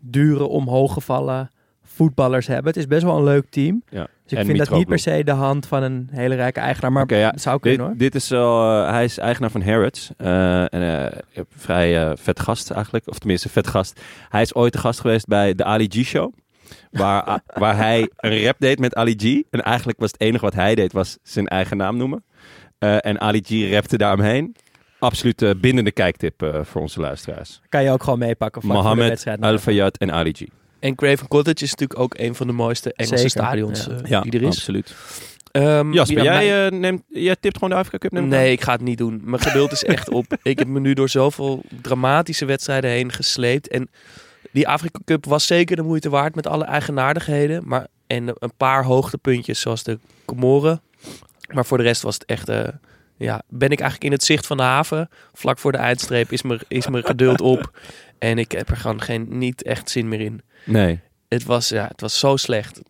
dure, 0.00 0.46
omhooggevallen 0.46 1.50
voetballers 1.82 2.46
hebben. 2.46 2.66
Het 2.66 2.76
is 2.76 2.86
best 2.86 3.02
wel 3.02 3.16
een 3.16 3.24
leuk 3.24 3.46
team. 3.50 3.82
Ja. 3.88 4.06
Dus 4.22 4.32
ik 4.32 4.38
En 4.38 4.44
vind 4.46 4.58
dat 4.58 4.70
niet 4.70 4.86
per 4.88 4.98
se 4.98 5.24
de 5.24 5.30
hand 5.30 5.66
van 5.66 5.82
een 5.82 6.08
hele 6.10 6.34
rijke 6.34 6.60
eigenaar. 6.60 6.92
Maar 6.92 7.02
Oké, 7.02 7.16
ja. 7.16 7.32
zou 7.36 7.58
Dit, 7.60 7.62
kunnen 7.68 7.86
hoor. 7.86 7.96
dit 7.98 8.14
is 8.14 8.28
wel, 8.28 8.70
eh, 8.82 8.90
hij 8.90 9.04
is 9.04 9.18
eigenaar 9.18 9.50
van 9.50 9.62
Harrods. 9.62 10.10
eh, 10.16 10.60
en 10.60 10.68
eh, 10.82 11.04
ik 11.18 11.34
heb 11.36 11.46
vrij 11.56 12.16
vet 12.16 12.40
gast 12.40 12.70
eigenlijk. 12.70 13.08
Of 13.08 13.18
tenminste, 13.18 13.48
vet 13.48 13.66
gast. 13.66 14.00
Hij 14.28 14.42
is 14.42 14.54
ooit 14.54 14.72
de 14.72 14.78
gast 14.78 15.00
geweest 15.00 15.26
bij 15.26 15.54
de 15.54 15.64
Ali 15.64 15.86
G 15.90 15.94
Show. 16.06 16.32
Waar, 16.90 17.40
waar 17.62 17.76
hij 17.76 18.10
een 18.16 18.42
rap 18.44 18.56
deed 18.58 18.78
met 18.78 18.94
Ali 18.94 19.14
G. 19.16 19.42
En 19.50 19.62
eigenlijk 19.62 19.98
was 19.98 20.10
het 20.10 20.20
enige 20.20 20.44
wat 20.44 20.54
hij 20.54 20.74
deed, 20.74 20.92
was 20.92 21.18
zijn 21.22 21.46
eigen 21.46 21.76
naam 21.76 21.96
noemen. 21.96 22.24
Eh, 22.78 22.96
en 23.00 23.20
Ali 23.20 23.40
G 23.44 23.72
rapte 23.72 23.96
daaromheen. 23.98 24.56
Absoluut 24.98 25.42
eh, 25.42 25.50
bindende 25.56 25.90
kijktip 25.92 26.42
eh, 26.42 26.60
voor 26.64 26.80
onze 26.80 27.00
luisteraars. 27.00 27.60
Kan 27.68 27.82
je 27.82 27.90
ook 27.90 28.02
gewoon 28.02 28.18
meepakken 28.18 28.62
voor 28.62 28.70
de 28.70 28.76
Mohammed, 28.76 29.08
wedstrijd. 29.08 29.40
Al 29.40 29.58
Fayyad 29.58 29.96
en 29.96 30.12
Ali 30.12 30.32
G. 30.32 30.40
En 30.80 30.94
Craven 30.94 31.28
Cottage 31.28 31.64
is 31.64 31.70
natuurlijk 31.70 32.00
ook 32.00 32.14
een 32.18 32.34
van 32.34 32.46
de 32.46 32.52
mooiste 32.52 32.92
Engelse 32.92 33.16
Zeker, 33.28 33.30
stadions 33.30 33.86
ja. 34.04 34.16
eh, 34.18 34.22
die 34.22 34.32
er 34.32 34.42
is. 34.42 34.56
absoluut. 34.56 34.94
Ehm, 35.52 35.92
Jasper, 35.92 36.22
ja, 36.22 36.42
jij, 36.42 36.50
mijn- 36.60 36.72
eh, 36.72 36.78
neemt, 36.78 37.02
jij 37.08 37.36
tipt 37.40 37.54
gewoon 37.54 37.70
de 37.70 37.76
Afrika 37.76 37.98
Cup? 38.08 38.20
Nee, 38.20 38.52
ik 38.52 38.60
ga 38.60 38.72
het 38.72 38.80
niet 38.80 38.98
doen. 38.98 39.20
Mijn 39.24 39.42
geduld 39.42 39.72
is 39.72 39.84
echt 39.84 40.08
op. 40.10 40.24
Ik 40.42 40.58
heb 40.58 40.68
me 40.68 40.80
nu 40.80 40.94
door 40.94 41.08
zoveel 41.08 41.62
dramatische 41.82 42.44
wedstrijden 42.44 42.90
heen 42.90 43.12
gesleept. 43.12 43.68
En 43.68 43.90
die 44.52 44.68
Afrika 44.68 45.00
Cup 45.04 45.24
was 45.24 45.46
zeker 45.46 45.76
de 45.76 45.82
moeite 45.82 46.08
waard 46.10 46.34
met 46.34 46.46
alle 46.46 46.64
eigenaardigheden. 46.64 47.62
Maar, 47.66 47.86
en 48.06 48.28
een 48.38 48.52
paar 48.56 48.84
hoogtepuntjes 48.84 49.60
zoals 49.60 49.82
de 49.82 49.98
Comoren. 50.24 50.80
Maar 51.48 51.66
voor 51.66 51.78
de 51.78 51.84
rest 51.84 52.02
was 52.02 52.14
het 52.14 52.24
echt... 52.24 52.48
eh, 52.48 52.68
ja, 53.16 53.42
ben 53.48 53.70
ik 53.70 53.80
eigenlijk 53.80 54.10
in 54.10 54.16
het 54.16 54.24
zicht 54.24 54.46
van 54.46 54.56
de 54.56 54.62
haven. 54.62 55.08
Vlak 55.32 55.58
voor 55.58 55.72
de 55.72 55.78
eindstreep 55.78 56.32
is 56.32 56.42
mijn, 56.42 56.60
is 56.68 56.88
mijn 56.88 57.04
geduld 57.04 57.40
op. 57.40 57.78
En 58.18 58.38
ik 58.38 58.52
heb 58.52 58.68
er 58.68 58.76
gewoon 58.76 59.00
geen, 59.00 59.26
niet 59.28 59.62
echt 59.62 59.90
zin 59.90 60.08
meer 60.08 60.20
in. 60.20 60.42
Nee. 60.64 61.00
Het 61.28 61.44
was, 61.44 61.68
ja, 61.68 61.86
het 61.88 62.00
was 62.00 62.18
zo 62.18 62.36
slecht. 62.36 62.80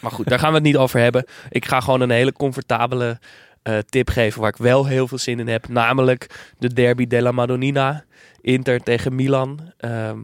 Maar 0.00 0.10
goed, 0.10 0.28
daar 0.28 0.38
gaan 0.38 0.48
we 0.48 0.54
het 0.54 0.64
niet 0.64 0.76
over 0.76 1.00
hebben. 1.00 1.24
Ik 1.50 1.64
ga 1.64 1.80
gewoon 1.80 2.00
een 2.00 2.10
hele 2.10 2.32
comfortabele 2.32 3.18
eh, 3.62 3.78
tip 3.78 4.10
geven 4.10 4.40
waar 4.40 4.50
ik 4.50 4.56
wel 4.56 4.86
heel 4.86 5.08
veel 5.08 5.18
zin 5.18 5.38
in 5.40 5.48
heb. 5.48 5.68
Namelijk 5.68 6.52
de 6.58 6.72
derby 6.72 7.06
della 7.06 7.32
Madonnina. 7.32 8.04
Inter 8.40 8.80
tegen 8.80 9.14
Milan. 9.14 9.72
Ehm 9.78 10.18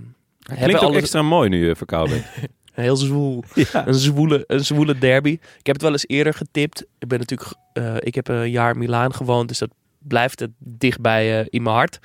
Klinkt 0.45 0.83
ook 0.83 0.95
extra 0.95 1.23
mooi 1.23 1.49
nu 1.49 1.67
je 1.67 1.77
verkouden 1.77 2.25
Heel 2.75 2.97
zwoel. 2.97 3.45
Een, 3.73 3.95
zwoele, 3.95 4.45
een 4.47 4.65
zwoele 4.65 4.99
derby. 4.99 5.31
Ik 5.31 5.67
heb 5.67 5.75
het 5.75 5.83
wel 5.83 5.93
eens 5.93 6.09
eerder 6.09 6.35
getipt. 6.35 6.85
Ik 6.99 7.09
ben 7.09 7.19
natuurlijk, 7.19 7.53
eh, 7.73 7.97
ik 7.99 8.15
heb 8.15 8.29
een 8.29 8.51
jaar 8.51 8.73
in 8.73 8.79
Milaan 8.79 9.15
gewoond, 9.15 9.49
dus 9.49 9.59
dat 9.59 9.71
blijft 10.05 10.41
het 10.41 10.51
dichtbij 10.59 11.41
eh, 11.41 11.47
in 11.51 11.63
mijn 11.63 11.77
hart. 11.77 11.99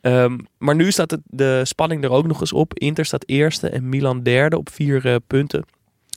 Ehm, 0.00 0.38
maar 0.58 0.74
nu 0.74 0.90
staat 0.90 1.10
het, 1.10 1.20
de 1.24 1.60
spanning 1.64 2.04
er 2.04 2.10
ook 2.10 2.26
nog 2.26 2.40
eens 2.40 2.52
op. 2.52 2.78
Inter 2.78 3.04
staat 3.04 3.28
eerste 3.28 3.68
en 3.68 3.88
Milan 3.88 4.22
derde 4.22 4.58
op 4.58 4.70
vier 4.70 5.06
eh, 5.06 5.16
punten. 5.26 5.64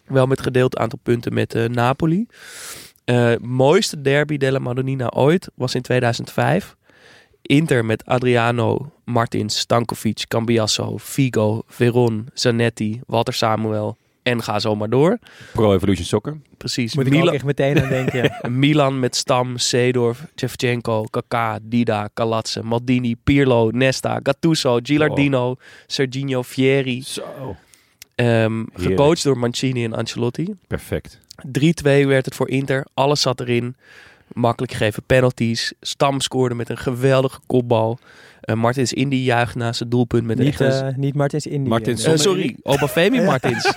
Wel 0.06 0.25
met 0.25 0.42
gedeeld 0.42 0.77
aantal 0.77 1.00
punten 1.04 1.34
met 1.34 1.56
eh, 1.56 1.66
Napoli. 1.66 2.27
Mooiste 3.42 4.01
derby 4.01 4.38
della 4.38 4.60
Madonnina 4.60 5.10
ooit 5.10 5.50
was 5.56 5.75
in 5.75 5.82
2005. 5.82 6.75
Inter 7.48 7.86
met 7.86 8.06
Adriano, 8.06 8.92
Martins, 9.04 9.60
Stankovic, 9.60 10.27
Cambiasso, 10.27 10.98
Figo, 10.98 11.63
Veron, 11.68 12.27
Zanetti, 12.34 13.01
Walter 13.06 13.34
Samuel 13.34 13.98
en 14.27 14.44
ga 14.44 14.60
zo 14.60 14.75
maar 14.75 14.89
door. 14.89 15.20
Pro 15.54 15.74
Evolution 15.74 16.06
Soccer. 16.06 16.38
Precies. 16.58 16.96
Moet 16.96 17.06
ik 17.06 17.13
ook 17.13 17.20
Milan, 17.20 17.34
echt 17.34 17.44
meteen 17.44 17.82
aan 17.82 17.89
denken. 17.89 18.32
Milan 18.60 19.00
met 19.00 19.16
Stam, 19.16 19.58
Seedorf, 19.58 20.25
Shevchenko, 20.36 21.06
Kaká, 21.10 21.60
Dida, 21.62 22.10
Kalatse, 22.13 22.63
Maldini, 22.63 23.16
Pirlo, 23.24 23.70
Nesta, 23.70 24.20
Gattuso, 24.24 24.80
Gilardino, 24.84 25.56
Serginho 25.88 26.44
Fieri. 26.44 27.01
Zo. 27.01 27.56
Ehm, 28.16 28.63
gecoacht 28.74 29.24
door 29.24 29.38
Mancini 29.38 29.84
en 29.84 29.94
Ancelotti. 29.94 30.56
Perfect. 30.68 31.20
3-2 31.48 32.06
werd 32.08 32.25
het 32.25 32.36
voor 32.36 32.50
Inter. 32.50 32.86
Alles 32.94 33.22
zat 33.22 33.39
erin. 33.39 33.75
Makkelijk 34.34 34.72
gegeven 34.72 35.03
penalties. 35.03 35.74
Stam 35.81 36.22
scoorde 36.22 36.55
met 36.55 36.69
een 36.69 36.77
geweldige 36.77 37.39
kopbal. 37.46 38.00
Eh 38.48 38.56
Martins 38.56 38.94
Indy 38.94 39.16
juicht 39.16 39.56
naast 39.56 39.80
het 39.80 39.92
doelpunt 39.92 40.25
met 40.25 40.38
niet, 40.38 40.60
een... 40.60 40.72
eh, 40.72 40.96
niet 40.96 41.16
Martins 41.16 41.48
Indy. 41.48 41.70
Martins 41.70 42.04
Eh, 42.04 42.16
sorry, 42.16 42.56
Obafemi 42.63 43.22
Martins. 43.32 43.74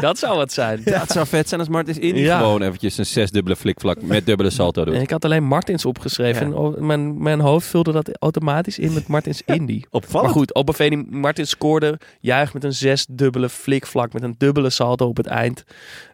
Dat 0.00 0.18
zou 0.18 0.40
het 0.40 0.52
zijn. 0.52 0.80
Dat 0.84 1.10
zou 1.10 1.26
vet 1.26 1.48
zijn 1.48 1.60
als 1.60 1.68
Martins 1.68 1.98
Indy 1.98 2.20
Ja. 2.20 2.38
gewoon 2.38 2.62
eventjes 2.62 2.98
een 2.98 3.06
zesdubbele 3.06 3.56
flikvlak 3.56 4.02
met 4.02 4.26
dubbele 4.26 4.50
salto 4.50 4.84
doet. 4.84 4.94
En 4.94 5.00
ik 5.00 5.10
had 5.10 5.24
alleen 5.24 5.44
Martins 5.44 5.84
opgeschreven. 5.84 6.50
Ja. 6.50 6.56
En 6.76 6.86
mijn, 6.86 7.22
mijn 7.22 7.40
hoofd 7.40 7.66
vulde 7.66 7.92
dat 7.92 8.10
automatisch 8.18 8.78
in 8.78 8.92
met 8.92 9.06
Martins 9.06 9.42
Indy. 9.46 9.82
Opvallend. 9.90 10.24
Maar 10.28 10.38
goed, 10.38 10.54
Obafemi 10.54 11.06
Martins 11.10 11.50
scoorde. 11.50 11.98
Juich 12.20 12.52
met 12.54 12.64
een 12.64 12.74
zesdubbele 12.74 13.48
flikvlak. 13.48 14.12
Met 14.12 14.22
een 14.22 14.34
dubbele 14.38 14.70
salto 14.70 15.06
op 15.06 15.16
het 15.16 15.26
eind. 15.26 15.64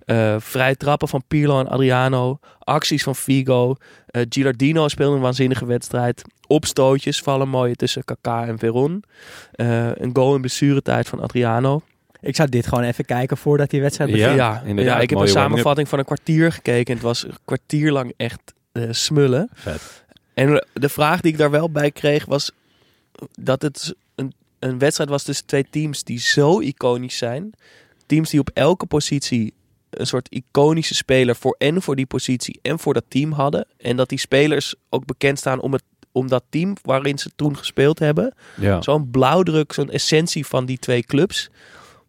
Eh 0.04 0.34
vrij 0.38 0.74
trappen 0.74 1.08
van 1.08 1.24
Pirlo 1.28 1.60
en 1.60 1.68
Adriano. 1.68 2.38
Acties 2.58 3.02
van 3.02 3.14
Figo. 3.16 3.74
Eh 4.06 4.22
Gilardino 4.28 4.88
speelde 4.88 5.16
een 5.16 5.22
waanzinnige 5.22 5.66
wedstrijd. 5.66 6.22
Opstootjes 6.46 7.20
vallen 7.20 7.48
mooie 7.48 7.74
tussen 7.74 8.04
Kaká 8.04 8.46
en 8.46 8.58
Veron. 8.58 9.04
Eh, 9.52 9.96
een 9.96 10.10
goal 10.12 10.34
in 10.34 10.40
blessuretijd 10.40 11.08
van 11.08 11.20
Adriano. 11.20 11.82
Ik 12.20 12.36
zou 12.36 12.48
dit 12.48 12.66
gewoon 12.66 12.84
even 12.84 13.04
kijken 13.04 13.36
voordat 13.36 13.70
die 13.70 13.80
wedstrijd 13.80 14.10
begint. 14.10 14.34
Ja, 14.34 14.62
inderdaad, 14.64 14.94
ja, 14.94 15.00
ik 15.00 15.10
heb 15.10 15.18
een 15.18 15.28
samenvatting 15.28 15.88
van 15.88 15.98
een 15.98 16.04
kwartier 16.04 16.52
gekeken. 16.52 16.86
En 16.86 16.94
het 16.94 17.02
was 17.02 17.24
een 17.24 17.36
kwartier 17.44 17.92
lang 17.92 18.12
echt 18.16 18.54
eh, 18.72 18.82
smullen. 18.90 19.48
Vet. 19.52 20.04
En 20.34 20.66
de 20.72 20.88
vraag 20.88 21.20
die 21.20 21.32
ik 21.32 21.38
daar 21.38 21.50
wel 21.50 21.70
bij 21.70 21.90
kreeg 21.90 22.24
was 22.24 22.52
dat 23.34 23.62
het 23.62 23.94
een, 24.14 24.32
een 24.58 24.78
wedstrijd 24.78 25.10
was 25.10 25.22
tussen 25.22 25.46
twee 25.46 25.66
teams 25.70 26.04
die 26.04 26.18
zo 26.18 26.60
iconisch 26.60 27.16
zijn. 27.16 27.52
Teams 28.06 28.30
die 28.30 28.40
op 28.40 28.50
elke 28.54 28.86
positie 28.86 29.54
een 29.90 30.06
soort 30.06 30.28
iconische 30.28 30.94
speler 30.94 31.36
voor 31.36 31.54
en 31.58 31.82
voor 31.82 31.96
die 31.96 32.06
positie 32.06 32.58
en 32.62 32.78
voor 32.78 32.94
dat 32.94 33.04
team 33.08 33.32
hadden. 33.32 33.66
En 33.76 33.96
dat 33.96 34.08
die 34.08 34.18
spelers 34.18 34.74
ook 34.88 35.04
bekend 35.06 35.38
staan 35.38 35.60
om, 35.60 35.72
het, 35.72 35.82
om 36.14 36.28
dat 36.28 36.44
team 36.48 36.72
waarin 36.82 37.18
ze 37.18 37.30
toen 37.36 37.56
gespeeld 37.56 37.98
hebben. 37.98 38.34
Ja. 38.56 38.82
Zo'n 38.82 39.10
blauwdruk, 39.10 39.72
zo'n 39.72 39.90
essentie 39.90 40.46
van 40.46 40.64
die 40.66 40.78
twee 40.78 41.02
clubs. 41.02 41.50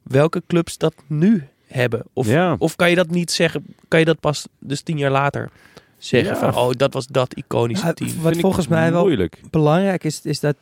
Welke 0.03 0.43
clubs 0.47 0.77
dat 0.77 0.93
nu 1.07 1.47
hebben? 1.67 2.03
Of, 2.13 2.27
Ja. 2.27 2.55
of 2.59 2.75
kan 2.75 2.89
je 2.89 2.95
dat 2.95 3.09
niet 3.09 3.31
zeggen? 3.31 3.65
Kan 3.87 3.99
je 3.99 4.05
dat 4.05 4.19
pas 4.19 4.47
dus 4.59 4.81
tien 4.81 4.97
jaar 4.97 5.11
later 5.11 5.49
zeggen? 5.97 6.33
Ja. 6.33 6.39
Van, 6.39 6.55
oh, 6.63 6.71
dat 6.71 6.93
was 6.93 7.07
dat 7.07 7.33
iconische 7.33 7.85
Ja, 7.85 7.93
team. 7.93 8.09
wat 8.21 8.29
Vind 8.31 8.41
volgens 8.41 8.67
mij 8.67 8.91
wel 8.91 9.01
moeilijk. 9.01 9.39
belangrijk 9.51 10.03
is, 10.03 10.21
is 10.23 10.39
dat 10.39 10.55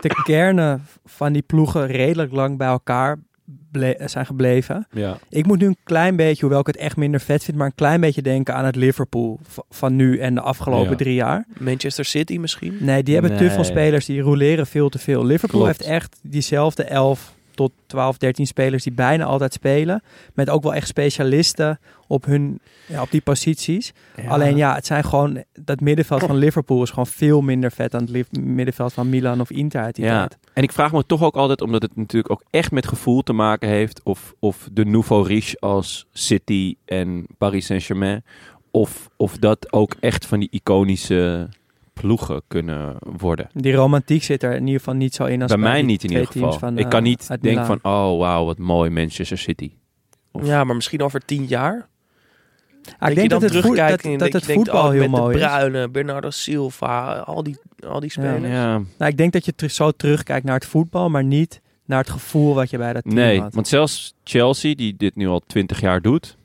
de 0.00 0.22
kernen 0.24 0.86
van 1.04 1.32
die 1.32 1.42
ploegen 1.42 1.86
redelijk 1.86 2.32
lang 2.32 2.58
bij 2.58 2.68
elkaar 2.68 3.18
ble- 3.46 3.96
zijn 4.04 4.26
gebleven. 4.26 4.86
Ja. 4.90 5.18
Ik 5.28 5.46
moet 5.46 5.58
nu 5.60 5.66
een 5.66 5.76
klein 5.84 6.16
beetje, 6.16 6.40
hoewel 6.40 6.60
ik 6.60 6.66
het 6.66 6.76
echt 6.76 6.96
minder 6.96 7.20
vet 7.20 7.44
vind, 7.44 7.56
maar 7.56 7.66
een 7.66 7.74
klein 7.74 8.00
beetje 8.00 8.22
denken 8.22 8.54
aan 8.54 8.64
het 8.64 8.76
Liverpool 8.76 9.38
v- 9.42 9.58
van 9.70 9.96
nu 9.96 10.18
en 10.18 10.34
de 10.34 10.40
afgelopen 10.40 10.90
Ja. 10.90 10.96
drie 10.96 11.14
jaar. 11.14 11.46
Manchester 11.58 12.04
City 12.04 12.36
misschien? 12.38 12.76
Nee, 12.80 13.02
die 13.02 13.14
hebben 13.14 13.36
te 13.36 13.50
veel 13.50 13.64
spelers, 13.64 14.06
die 14.06 14.20
roleren 14.20 14.66
veel 14.66 14.88
te 14.88 14.98
veel. 14.98 15.24
Liverpool 15.26 15.60
Klopt. 15.62 15.76
heeft 15.78 15.90
echt 15.90 16.18
diezelfde 16.22 16.84
11 16.84 17.34
tot 17.56 17.72
12, 17.86 18.16
13 18.16 18.46
spelers 18.46 18.82
die 18.82 18.92
bijna 18.92 19.24
altijd 19.24 19.52
spelen. 19.52 20.02
Met 20.34 20.50
ook 20.50 20.62
wel 20.62 20.74
echt 20.74 20.88
specialisten 20.88 21.78
op, 22.06 22.24
hun, 22.24 22.60
ja, 22.86 23.02
op 23.02 23.10
die 23.10 23.20
posities. 23.20 23.92
Alleen 24.28 24.56
ja, 24.56 24.74
het 24.74 24.86
zijn 24.86 25.04
gewoon, 25.04 25.44
dat 25.52 25.80
middenveld 25.80 26.22
van 26.22 26.36
Liverpool 26.36 26.82
is 26.82 26.90
gewoon 26.90 27.06
veel 27.06 27.40
minder 27.40 27.72
vet 27.72 27.90
dan 27.90 28.08
het 28.12 28.38
middenveld 28.40 28.92
van 28.92 29.08
Milan 29.08 29.40
of 29.40 29.50
Inter 29.50 29.80
uit 29.82 29.94
die 29.94 30.04
Ja, 30.04 30.18
tijd. 30.18 30.38
en 30.52 30.62
ik 30.62 30.72
vraag 30.72 30.92
me 30.92 31.06
toch 31.06 31.22
ook 31.22 31.36
altijd, 31.36 31.60
omdat 31.60 31.82
het 31.82 31.96
natuurlijk 31.96 32.30
ook 32.32 32.42
echt 32.50 32.70
met 32.70 32.86
gevoel 32.86 33.22
te 33.22 33.32
maken 33.32 33.68
heeft, 33.68 34.00
of, 34.02 34.34
of 34.38 34.68
de 34.72 34.84
nouveau 34.84 35.26
riche 35.26 35.56
als 35.60 36.06
City 36.12 36.74
en 36.84 37.26
Paris 37.38 37.66
Saint-Germain, 37.66 38.24
of, 38.70 39.08
of 39.16 39.38
dat 39.38 39.72
ook 39.72 39.94
echt 40.00 40.26
van 40.26 40.40
die 40.40 40.48
iconische 40.50 41.48
ploegen 42.00 42.42
kunnen 42.48 42.96
worden. 43.00 43.48
Die 43.52 43.74
romantiek 43.74 44.22
zit 44.22 44.42
er 44.42 44.52
in 44.54 44.64
ieder 44.66 44.78
geval 44.78 44.94
niet 44.94 45.14
zo 45.14 45.24
in 45.24 45.42
als 45.42 45.50
Bij 45.50 45.60
mij 45.60 45.74
die 45.76 45.84
niet 45.84 46.04
in 46.04 46.10
ieder 46.10 46.26
geval. 46.26 46.40
teams 46.40 46.56
Van, 46.56 46.78
ik 46.78 46.84
eh, 46.84 46.90
kan 46.90 47.02
niet 47.02 47.26
uit 47.28 47.42
denken 47.42 47.62
Milaan. 47.62 47.78
van, 47.82 47.92
oh 47.92 48.18
wauw, 48.18 48.44
wat 48.44 48.58
mooi 48.58 48.90
Manchester 48.90 49.38
City. 49.38 49.72
Of- 50.32 50.46
Ja, 50.46 50.64
maar 50.64 50.74
misschien 50.76 51.02
over 51.02 51.20
tien 51.24 51.44
jaar. 51.44 51.88
Ah, 52.98 53.08
ik 53.10 53.14
denk 53.16 53.30
dat 53.30 53.42
het, 53.42 53.52
dat, 53.52 53.62
dat 53.62 54.02
dat 54.18 54.32
het 54.32 54.32
denkt, 54.32 54.52
voetbal 54.52 54.84
oh, 54.84 54.90
heel 54.90 55.00
met 55.00 55.10
mooi 55.10 55.38
de 55.38 55.44
is. 55.44 55.50
Bruyne, 55.50 55.88
Bernardo 55.88 56.30
Silva, 56.30 57.16
al 57.18 57.42
die, 57.42 57.56
al 57.88 58.00
die 58.00 58.10
spelers. 58.10 58.52
Ja. 58.52 58.72
Nou, 58.98 59.10
ik 59.10 59.16
denk 59.16 59.32
dat 59.32 59.44
je 59.44 59.54
terug, 59.54 59.72
zo 59.72 59.90
terugkijkt 59.90 60.44
naar 60.44 60.54
het 60.54 60.66
voetbal, 60.66 61.08
maar 61.10 61.24
niet 61.24 61.60
naar 61.84 61.98
het 61.98 62.10
gevoel 62.10 62.54
wat 62.54 62.70
je 62.70 62.78
bij 62.78 62.92
dat 62.92 63.02
team 63.02 63.14
Nee, 63.14 63.40
had. 63.40 63.54
want 63.54 63.68
zelfs 63.68 64.14
Chelsea, 64.24 64.74
die 64.74 64.96
dit 64.96 65.16
nu 65.16 65.26
al 65.28 65.42
twintig 65.46 65.80
jaar 65.80 66.00
doet, 66.00 66.36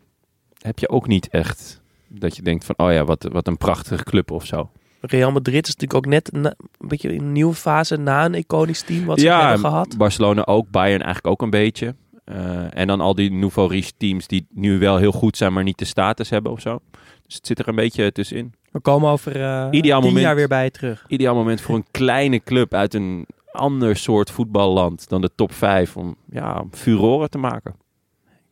heb 0.62 0.80
je 0.80 0.90
ook 0.90 1.08
niet 1.08 1.28
echt 1.30 1.82
dat 2.08 2.36
je 2.36 2.42
denkt 2.42 2.66
van, 2.66 2.78
oh 2.78 2.92
ja, 2.92 3.04
wat, 3.06 3.24
wat 3.32 3.48
een 3.48 3.58
prachtige 3.58 4.04
club 4.04 4.32
of 4.32 4.46
zo. 4.46 4.70
Real 5.02 5.32
Madrid 5.32 5.68
is 5.68 5.76
natuurlijk 5.76 6.06
ook 6.06 6.12
net 6.12 6.34
een 6.34 6.54
beetje 6.88 7.14
in 7.14 7.22
een 7.22 7.32
nieuwe 7.32 7.54
fase 7.54 7.98
na 7.98 8.26
een 8.26 8.34
iconisch 8.34 8.82
team 8.82 9.06
wat 9.06 9.20
ze 9.20 9.30
hebben 9.30 9.60
gehad. 9.60 9.98
Barcelona 9.98 10.46
ook, 10.46 10.70
Bayern 10.70 11.02
eigenlijk 11.02 11.28
ook 11.28 11.42
een 11.42 11.50
beetje. 11.50 11.96
Eh, 12.26 12.78
en 12.78 12.88
dan 12.88 13.02
al 13.02 13.16
die 13.16 13.32
nouveau 13.32 13.70
riche 13.70 13.92
teams 13.98 14.28
die 14.28 14.48
nu 14.50 14.80
wel 14.80 14.98
heel 14.98 15.12
goed 15.12 15.38
zijn, 15.38 15.54
maar 15.54 15.64
niet 15.64 15.78
de 15.78 15.86
status 15.86 16.30
hebben 16.30 16.52
of 16.52 16.62
zo. 16.62 16.80
Dus 17.26 17.36
het 17.36 17.48
zit 17.48 17.60
er 17.60 17.68
een 17.68 17.76
beetje 17.76 18.12
tussenin. 18.12 18.54
We 18.72 18.80
komen 18.80 19.10
over 19.10 19.42
eh 19.42 19.68
Ideaal 19.72 20.00
tien 20.00 20.08
moment. 20.08 20.26
jaar 20.26 20.36
weer 20.36 20.48
bij 20.48 20.64
je 20.64 20.72
terug. 20.72 21.06
Ideaal 21.08 21.36
moment 21.36 21.62
voor 21.62 21.76
een 21.76 21.86
kleine 21.92 22.44
club 22.44 22.74
uit 22.74 22.94
een 22.94 23.26
ander 23.52 23.96
soort 23.96 24.32
voetballand 24.32 25.10
dan 25.10 25.22
de 25.22 25.30
top 25.36 25.54
5 25.54 25.98
om 25.98 26.16
ja, 26.30 26.64
furoren 26.72 27.30
te 27.30 27.38
maken. 27.38 27.76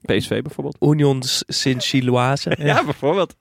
PSV 0.01 0.41
bijvoorbeeld. 0.41 0.77
Union 0.79 1.21
Sint-Gilloise. 1.47 2.57
Ja, 2.59 2.83
bijvoorbeeld. 2.83 3.35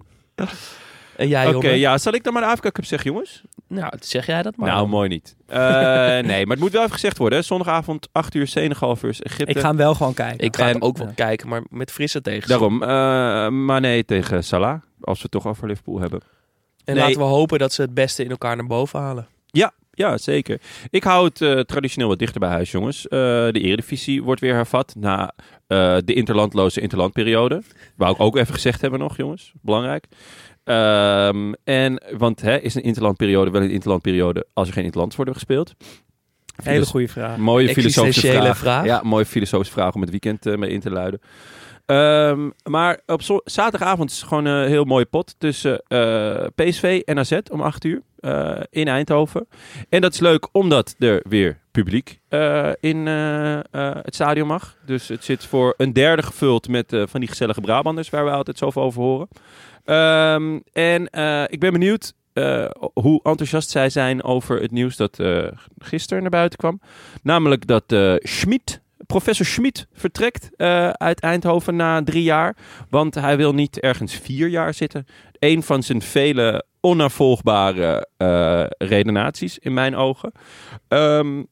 En 1.19 1.29
jij, 1.29 1.55
Oké, 1.55 1.69
ja, 1.69 1.99
zal 1.99 2.13
ik 2.13 2.25
dan 2.25 2.33
maar 2.33 2.43
de 2.43 2.49
Afrika 2.49 2.71
Cup 2.71 2.85
zeggen, 2.85 3.11
jongens? 3.11 3.43
Nou, 3.69 3.93
zeg 4.01 4.27
jij 4.27 4.43
dat 4.43 4.57
maar. 4.57 4.69
nou, 4.69 4.81
dan. 4.81 4.89
mooi 4.91 5.09
niet. 5.09 5.37
Eh, 5.47 5.59
nee, 6.31 6.47
maar 6.47 6.55
het 6.57 6.59
moet 6.59 6.73
wel 6.73 6.81
even 6.83 6.93
gezegd 6.93 7.19
worden. 7.19 7.39
Hè. 7.39 7.45
Zondagavond, 7.45 8.09
8 8.13 8.35
uur, 8.35 8.47
Senegal 8.47 8.97
versus 8.97 9.23
Egypte. 9.27 9.53
Ik 9.53 9.59
ga 9.59 9.69
hem 9.69 9.77
wel 9.77 9.95
gewoon 9.95 10.15
kijken. 10.15 10.45
Ik 10.47 10.57
ga 10.57 10.67
En- 10.67 10.73
hem 10.73 10.83
ook 10.83 10.99
wel 10.99 11.07
Ja. 11.07 11.13
kijken, 11.13 11.49
maar 11.49 11.63
met 11.71 11.91
frisse 11.91 12.21
tegenstand. 12.21 12.61
Daarom, 12.61 12.83
eh 12.83 13.65
Mane 13.65 14.05
tegen 14.05 14.45
Salah, 14.45 14.81
als 15.01 15.17
we 15.17 15.23
het 15.23 15.31
toch 15.31 15.47
over 15.47 15.67
Liverpool 15.69 16.01
hebben. 16.01 16.21
En 16.85 16.95
Nee. 16.95 17.03
laten 17.05 17.19
we 17.19 17.25
hopen 17.27 17.59
dat 17.59 17.73
ze 17.73 17.83
het 17.83 17.95
beste 17.95 18.25
in 18.25 18.31
elkaar 18.31 18.57
naar 18.57 18.67
boven 18.67 19.01
halen. 19.01 19.27
Ja, 19.91 20.19
zeker. 20.19 20.61
Ik 20.91 21.03
hou 21.05 21.25
het 21.29 21.41
eh, 21.43 21.61
traditioneel 21.61 22.09
wat 22.09 22.19
dichter 22.19 22.41
bij 22.41 22.49
huis, 22.49 22.71
jongens. 22.71 23.09
Eh, 23.09 23.19
de 23.19 23.61
Eredivisie 23.61 24.23
wordt 24.23 24.41
weer 24.41 24.55
hervat 24.55 24.95
na 24.99 25.33
eh, 25.67 25.97
de 26.05 26.15
interlandloze 26.15 26.81
interlandperiode. 26.81 27.63
Wou 27.97 28.13
ik 28.15 28.21
ook 28.21 28.37
even 28.37 28.55
gezegd 28.55 28.81
hebben 28.81 29.01
nog, 29.01 29.17
jongens. 29.17 29.53
Belangrijk. 29.63 30.05
Ehm, 30.69 31.53
en, 31.65 32.03
want 32.19 32.41
hè, 32.41 32.57
is 32.61 32.75
een 32.75 32.83
interlandperiode 32.83 33.51
wel 33.51 33.63
een 33.63 33.71
interlandperiode 33.71 34.47
als 34.53 34.69
er 34.69 34.75
geen 34.75 34.85
interlands 34.85 35.17
worden 35.17 35.35
gespeeld? 35.35 35.75
Hele 36.63 36.79
Dus- 36.79 36.89
goede 36.89 37.09
vraag. 37.09 37.37
Mooie 37.37 37.69
filosofische 37.69 38.33
vraag. 38.33 38.59
vraag. 38.59 38.85
Ja, 38.85 39.01
mooie 39.05 39.27
filosofische 39.27 39.73
vraag 39.73 39.95
om 39.95 40.01
het 40.01 40.11
weekend 40.11 40.47
eh, 40.47 40.57
mee 40.57 40.71
in 40.71 40.81
te 40.81 40.91
luiden. 40.91 41.21
Ehm, 41.87 42.51
maar 42.65 43.01
op 43.07 43.23
zaterdagavond 43.45 44.11
is 44.11 44.23
gewoon 44.23 44.45
een 44.45 44.69
heel 44.69 44.85
mooie 44.85 45.05
pot 45.05 45.35
tussen 45.39 45.83
eh, 45.87 46.47
PSV 46.55 47.03
en 47.05 47.19
AZ 47.19 47.39
om 47.53 47.61
8 47.61 47.85
uur 47.85 48.03
eh, 48.19 48.61
in 48.71 48.89
Eindhoven. 48.89 49.49
En 49.89 50.01
dat 50.01 50.13
is 50.13 50.21
leuk 50.21 50.49
omdat 50.53 50.95
er 50.99 51.23
weer 51.29 51.59
publiek 51.71 52.21
eh, 52.29 52.71
in 52.81 53.07
eh, 53.07 53.61
het 54.03 54.15
stadion 54.15 54.47
mag. 54.47 54.77
Dus 54.87 55.09
het 55.09 55.25
zit 55.25 55.45
voor 55.45 55.75
een 55.77 55.93
derde 55.93 56.23
gevuld 56.23 56.69
met 56.69 56.97
van 57.05 57.21
die 57.21 57.29
gezellige 57.29 57.61
Brabanders 57.61 58.11
waar 58.11 58.25
we 58.25 58.31
altijd 58.31 58.59
zoveel 58.59 58.83
over 58.83 59.03
horen. 59.03 59.29
Ehm, 59.85 60.59
en 60.73 61.03
ik 61.51 61.61
ben 61.61 61.73
benieuwd 61.73 62.13
hoe 62.93 63.21
enthousiast 63.23 63.71
zij 63.71 63.91
zijn 63.91 64.23
over 64.23 64.61
het 64.61 64.71
nieuws 64.71 64.97
dat 64.97 65.23
gisteren 65.79 66.23
naar 66.23 66.31
buiten 66.31 66.59
kwam. 66.59 66.81
Namelijk 67.23 67.67
dat 67.67 67.85
Schmid, 68.19 68.81
professor 69.07 69.47
Schmid, 69.47 69.87
vertrekt 69.93 70.51
uit 70.93 71.21
Eindhoven 71.21 71.77
na 71.77 72.03
drie 72.05 72.23
jaar. 72.23 72.57
Want 72.91 73.15
hij 73.15 73.37
wil 73.37 73.55
niet 73.55 73.81
ergens 73.81 74.15
vier 74.15 74.49
jaar 74.49 74.75
zitten. 74.75 75.07
Een 75.39 75.63
van 75.63 75.83
zijn 75.83 76.03
vele 76.03 76.65
onnavolgbare 76.81 78.09
eh 78.17 78.65
redenaties 78.79 79.59
in 79.59 79.75
mijn 79.75 79.97
ogen. 79.97 80.33
Ehm, 80.89 81.43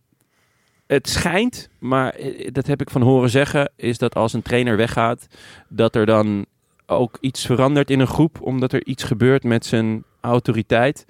het 0.87 1.09
schijnt, 1.09 1.69
maar 1.79 2.11
eh, 2.11 2.49
dat 2.53 2.67
heb 2.67 2.81
ik 2.81 2.91
van 2.91 3.03
horen 3.03 3.31
zeggen, 3.31 3.73
is 3.77 3.99
dat 3.99 4.15
als 4.15 4.33
een 4.33 4.43
trainer 4.43 4.77
weggaat, 4.77 5.27
dat 5.69 5.95
er 5.95 6.07
dan 6.07 6.47
ook 6.87 7.19
iets 7.21 7.47
verandert 7.47 7.91
in 7.91 8.01
een 8.01 8.07
groep, 8.07 8.41
omdat 8.41 8.73
er 8.73 8.87
iets 8.87 9.03
gebeurt 9.03 9.45
met 9.45 9.67
zijn 9.67 10.05
autoriteit. 10.21 11.07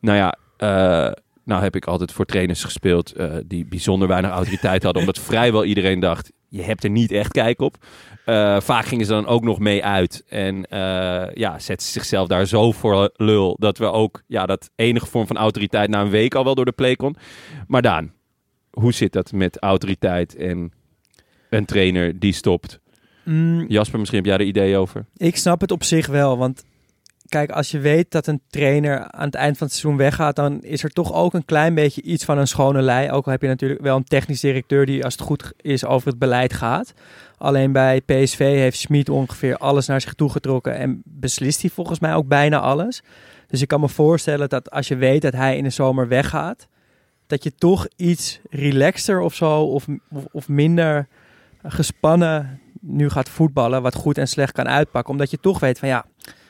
Nou 0.00 0.16
ja, 0.16 0.38
eh, 0.56 1.12
nou 1.44 1.62
heb 1.62 1.76
ik 1.76 1.86
altijd 1.86 2.12
voor 2.12 2.24
trainers 2.24 2.64
gespeeld 2.64 3.14
die 3.46 3.66
bijzonder 3.66 4.08
weinig 4.08 4.30
autoriteit 4.30 4.82
hadden, 4.82 5.02
omdat 5.02 5.18
vrijwel 5.18 5.64
iedereen 5.64 6.00
dacht, 6.00 6.32
je 6.48 6.62
hebt 6.62 6.84
er 6.84 6.90
niet 6.90 7.12
echt 7.12 7.32
kijk 7.32 7.60
op. 7.60 7.76
Eh, 8.24 8.60
vaak 8.60 8.84
gingen 8.84 9.06
ze 9.06 9.12
dan 9.12 9.26
ook 9.26 9.42
nog 9.42 9.58
mee 9.58 9.84
uit 9.84 10.24
en 10.28 10.66
eh, 10.66 11.34
ja, 11.34 11.58
zetten 11.58 11.86
ze 11.86 11.92
zichzelf 11.92 12.28
daar 12.28 12.46
zo 12.46 12.72
voor 12.72 13.10
lul 13.16 13.56
dat 13.58 13.78
we 13.78 13.84
ook 13.84 14.22
ja, 14.26 14.46
dat 14.46 14.70
enige 14.74 15.06
vorm 15.06 15.26
van 15.26 15.36
autoriteit 15.36 15.90
na 15.90 16.00
een 16.00 16.10
week 16.10 16.34
al 16.34 16.44
wel 16.44 16.54
door 16.54 16.64
de 16.64 16.72
play 16.72 16.96
kon. 16.96 17.16
Maar 17.66 17.82
Daan, 17.82 18.12
hoe 18.70 18.92
zit 18.92 19.12
dat 19.12 19.32
met 19.32 19.58
autoriteit 19.58 20.36
en 20.36 20.72
een 21.50 21.64
trainer 21.64 22.18
die 22.18 22.32
stopt? 22.32 22.80
Mm, 23.24 23.64
Jasper, 23.68 23.98
misschien 23.98 24.18
heb 24.18 24.28
jij 24.28 24.38
er 24.38 24.52
ideeën 24.52 24.78
over? 24.78 25.06
Ik 25.16 25.36
snap 25.36 25.60
het 25.60 25.70
op 25.70 25.84
zich 25.84 26.06
wel, 26.06 26.38
want 26.38 26.64
kijk, 27.28 27.50
als 27.50 27.70
je 27.70 27.78
weet 27.78 28.10
dat 28.10 28.26
een 28.26 28.40
trainer 28.50 29.10
aan 29.10 29.26
het 29.26 29.34
eind 29.34 29.58
van 29.58 29.66
het 29.66 29.76
seizoen 29.76 29.98
weggaat, 29.98 30.36
dan 30.36 30.62
is 30.62 30.82
er 30.82 30.90
toch 30.90 31.12
ook 31.12 31.34
een 31.34 31.44
klein 31.44 31.74
beetje 31.74 32.02
iets 32.02 32.24
van 32.24 32.38
een 32.38 32.46
schone 32.46 32.82
lei. 32.82 33.10
Ook 33.10 33.24
al 33.26 33.32
heb 33.32 33.42
je 33.42 33.48
natuurlijk 33.48 33.80
wel 33.80 33.96
een 33.96 34.04
technisch 34.04 34.40
directeur 34.40 34.86
die, 34.86 35.04
als 35.04 35.12
het 35.12 35.22
goed 35.22 35.52
is, 35.56 35.84
over 35.84 36.08
het 36.08 36.18
beleid 36.18 36.52
gaat. 36.52 36.94
Alleen 37.38 37.72
bij 37.72 38.00
PSV 38.00 38.38
heeft 38.38 38.78
Schmid 38.78 39.08
ongeveer 39.08 39.56
alles 39.56 39.86
naar 39.86 40.00
zich 40.00 40.14
toe 40.14 40.30
getrokken 40.30 40.76
en 40.76 41.02
beslist 41.04 41.60
hij 41.60 41.70
volgens 41.70 41.98
mij 41.98 42.14
ook 42.14 42.28
bijna 42.28 42.60
alles. 42.60 43.02
Dus 43.46 43.62
ik 43.62 43.68
kan 43.68 43.80
me 43.80 43.88
voorstellen 43.88 44.48
dat 44.48 44.70
als 44.70 44.88
je 44.88 44.96
weet 44.96 45.22
dat 45.22 45.32
hij 45.32 45.56
in 45.56 45.64
de 45.64 45.70
zomer 45.70 46.08
weggaat, 46.08 46.68
dat 47.26 47.42
je 47.42 47.54
toch 47.54 47.86
iets 47.96 48.40
relaxter 48.50 49.20
of 49.20 49.34
zo, 49.34 49.62
of, 49.62 49.86
of, 50.10 50.24
of 50.32 50.48
minder 50.48 51.08
gespannen 51.62 52.60
nu 52.80 53.10
gaat 53.10 53.28
voetballen, 53.28 53.82
wat 53.82 53.94
goed 53.94 54.18
en 54.18 54.28
slecht 54.28 54.52
kan 54.52 54.68
uitpakken. 54.68 55.12
Omdat 55.12 55.30
je 55.30 55.38
toch 55.40 55.60
weet 55.60 55.78
van 55.78 55.88
ja, 55.88 56.04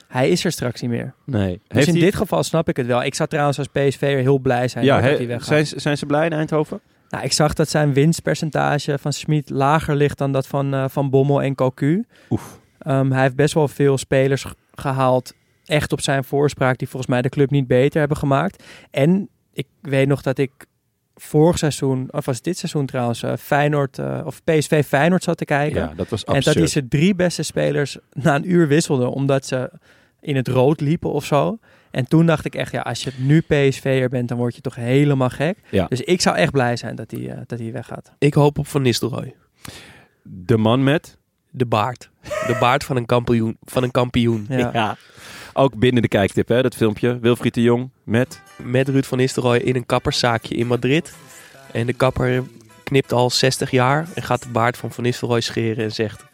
hij 0.08 0.28
is 0.28 0.44
er 0.44 0.52
straks 0.52 0.80
niet 0.80 0.90
meer. 0.90 1.14
Nee. 1.24 1.60
Dus 1.68 1.86
in 1.86 1.94
dit 1.94 2.14
geval 2.14 2.42
snap 2.42 2.68
ik 2.68 2.76
het 2.76 2.86
wel. 2.86 3.02
Ik 3.02 3.14
zou 3.14 3.28
trouwens 3.28 3.58
als 3.58 3.68
PSV'er 3.68 4.18
heel 4.18 4.38
blij 4.38 4.68
zijn 4.68 4.84
ja, 4.84 5.00
dat 5.00 5.16
hij 5.16 5.26
weggaat. 5.26 5.66
zijn, 5.66 5.80
zijn 5.80 5.98
ze 5.98 6.06
blij 6.06 6.26
in 6.26 6.32
Eindhoven? 6.32 6.80
Nou, 7.08 7.24
ik 7.24 7.32
zag 7.32 7.54
dat 7.54 7.68
zijn 7.68 7.92
winstpercentage 7.92 8.98
van 8.98 9.12
Smit 9.12 9.50
lager 9.50 9.94
ligt 9.94 10.18
dan 10.18 10.32
dat 10.32 10.46
van, 10.46 10.74
eh, 10.74 10.84
van 10.88 11.10
Bommel 11.10 11.42
en 11.42 11.54
Cocu. 11.54 12.04
Oef. 12.30 12.60
Ehm, 12.78 13.10
hij 13.10 13.22
heeft 13.22 13.36
best 13.36 13.54
wel 13.54 13.68
veel 13.68 13.98
spelers 13.98 14.46
gehaald, 14.74 15.34
echt 15.64 15.92
op 15.92 16.00
zijn 16.00 16.24
voorspraak, 16.24 16.78
die 16.78 16.88
volgens 16.88 17.10
mij 17.10 17.22
de 17.22 17.28
club 17.28 17.50
niet 17.50 17.66
beter 17.66 17.98
hebben 17.98 18.16
gemaakt. 18.16 18.62
En 18.90 19.28
ik 19.52 19.66
weet 19.80 20.08
nog 20.08 20.22
dat 20.22 20.38
ik 20.38 20.52
vorig 21.16 21.58
seizoen, 21.58 22.08
of 22.10 22.24
was 22.24 22.42
dit 22.42 22.58
seizoen 22.58 22.86
trouwens, 22.86 23.22
eh, 23.22 23.32
Feyenoord, 23.38 23.98
eh, 23.98 24.20
of 24.24 24.44
PSV 24.44 24.84
Feyenoord 24.84 25.22
zat 25.22 25.36
te 25.36 25.44
kijken. 25.44 25.80
Ja, 25.80 25.92
dat 25.96 26.08
was 26.08 26.24
En 26.24 26.40
dat 26.40 26.54
hij 26.54 26.66
zijn 26.66 26.88
drie 26.88 27.14
beste 27.14 27.42
spelers 27.42 27.98
na 28.12 28.34
een 28.34 28.50
uur 28.50 28.68
wisselde, 28.68 29.06
omdat 29.06 29.46
ze 29.46 29.70
in 30.20 30.36
het 30.36 30.48
rood 30.48 30.80
liepen 30.80 31.12
of 31.12 31.24
zo. 31.24 31.58
En 31.90 32.08
toen 32.08 32.26
dacht 32.26 32.44
ik 32.44 32.54
echt, 32.54 32.72
ja, 32.72 32.80
als 32.80 33.02
je 33.02 33.10
nu 33.18 33.40
PSV'er 33.40 34.08
bent, 34.08 34.28
dan 34.28 34.38
word 34.38 34.54
je 34.54 34.60
toch 34.60 34.74
helemaal 34.74 35.30
gek. 35.30 35.58
Ja. 35.70 35.86
Dus 35.86 36.00
ik 36.00 36.20
zou 36.20 36.36
echt 36.36 36.52
blij 36.52 36.76
zijn 36.76 36.94
dat 36.94 37.10
hij, 37.10 37.30
eh, 37.30 37.38
dat 37.46 37.58
hij 37.58 37.72
weggaat. 37.72 38.12
Ik 38.18 38.34
hoop 38.34 38.58
op 38.58 38.66
Van 38.66 38.82
Nistelrooy. 38.82 39.34
De 40.22 40.56
man 40.56 40.84
met... 40.84 41.18
De 41.56 41.66
baard. 41.66 42.10
De 42.22 42.56
baard 42.60 42.84
van 42.84 42.96
een 42.96 43.06
kampioen. 43.06 43.56
Van 43.62 43.82
een 43.82 43.90
kampioen. 43.90 44.46
Ja. 44.48 44.96
Ook 45.52 45.74
binnen 45.74 46.02
de 46.02 46.08
kijktip, 46.08 46.48
hè, 46.48 46.62
dat 46.62 46.74
filmpje. 46.74 47.18
Wilfried 47.18 47.54
de 47.54 47.62
Jong 47.62 47.90
met... 48.04 48.40
Met 48.56 48.88
Ruud 48.88 49.04
van 49.04 49.18
Nistelrooy 49.18 49.58
in 49.58 49.76
een 49.76 49.86
kapperszaakje 49.86 50.54
in 50.54 50.66
Madrid. 50.66 51.14
En 51.72 51.86
de 51.86 51.92
kapper 51.92 52.42
knipt 52.84 53.12
al 53.12 53.30
60 53.30 53.70
jaar 53.70 54.06
en 54.14 54.22
gaat 54.22 54.42
de 54.42 54.48
baard 54.48 54.76
van 54.76 54.92
Van 54.92 55.04
Nistelrooy 55.04 55.40
scheren 55.40 55.84
en 55.84 55.92
zegt... 55.92 56.24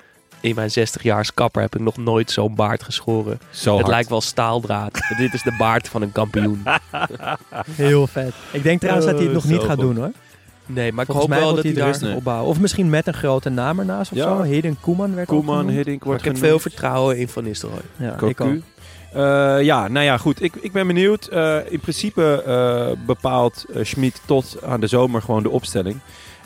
In 0.41 0.55
mijn 0.55 0.71
60 0.71 1.03
jaar 1.03 1.19
als 1.19 1.35
kapper 1.35 1.63
heb 1.63 1.75
ik 1.75 1.81
nog 1.81 1.97
nooit 1.97 2.31
zo'n 2.31 2.55
baard 2.55 2.83
geschoren. 2.83 3.41
Zo 3.51 3.71
het 3.71 3.81
hard. 3.81 3.95
lijkt 3.95 4.09
wel 4.09 4.21
staaldraad. 4.21 5.01
Dit 5.19 5.35
is 5.35 5.43
de 5.43 5.55
baard 5.59 5.89
van 5.89 6.03
een 6.03 6.13
kampioen. 6.13 6.63
Heel 7.71 8.07
vet. 8.07 8.35
Ik 8.53 8.63
denk 8.63 8.81
trouwens 8.81 9.07
dat 9.07 9.15
hij 9.15 9.25
het 9.25 9.35
nog 9.35 9.45
niet 9.45 9.61
gaat 9.61 9.69
goed. 9.69 9.81
doen 9.81 9.97
hoor. 9.97 10.13
Nee, 10.67 10.93
maar 10.93 11.05
ik 11.05 11.11
Volgens 11.11 11.19
hoop 11.19 11.29
mij 11.29 11.39
wel 11.47 11.55
dat 11.55 11.65
hij 11.65 11.73
daar... 11.73 11.87
rustig 11.87 12.15
opbouwen. 12.15 12.49
Of 12.49 12.61
misschien 12.61 12.91
met 12.91 13.07
een 13.07 13.15
grote 13.15 13.49
naam 13.49 13.79
ernaast 13.79 14.13
of 14.13 14.19
Ja. 14.19 14.25
zo. 14.25 14.43
Hidden 14.43 14.77
Koeman 14.81 15.15
werd 15.15 15.31
ook 15.31 15.37
Koeman, 15.37 15.57
genoemd. 15.59 15.77
Hiddink 15.77 15.99
Maar 15.99 16.09
wordt 16.09 16.25
ik 16.27 16.33
heb 16.33 16.41
veel 16.41 16.59
vertrouwen 16.59 17.19
in 17.19 17.29
Van 17.29 17.45
Nistelrooy. 17.45 17.81
Ja, 17.97 18.21
ik 18.21 18.41
ook. 18.41 18.57
Eh, 19.13 19.63
ja, 19.63 19.89
nou 19.89 20.05
ja, 20.05 20.17
goed. 20.17 20.43
Ik, 20.43 20.55
ik 20.61 20.73
ben 20.73 20.87
benieuwd. 20.87 21.27
Eh, 21.27 21.59
in 21.69 21.81
principe 21.81 22.43
eh, 22.47 23.07
bepaalt 23.07 23.65
uh, 23.77 23.85
Schmid 23.85 24.21
tot 24.27 24.57
aan 24.65 24.81
de 24.81 24.87
zomer 24.87 25.23
gewoon 25.23 25.43
de 25.43 25.51
opstelling. 25.51 25.99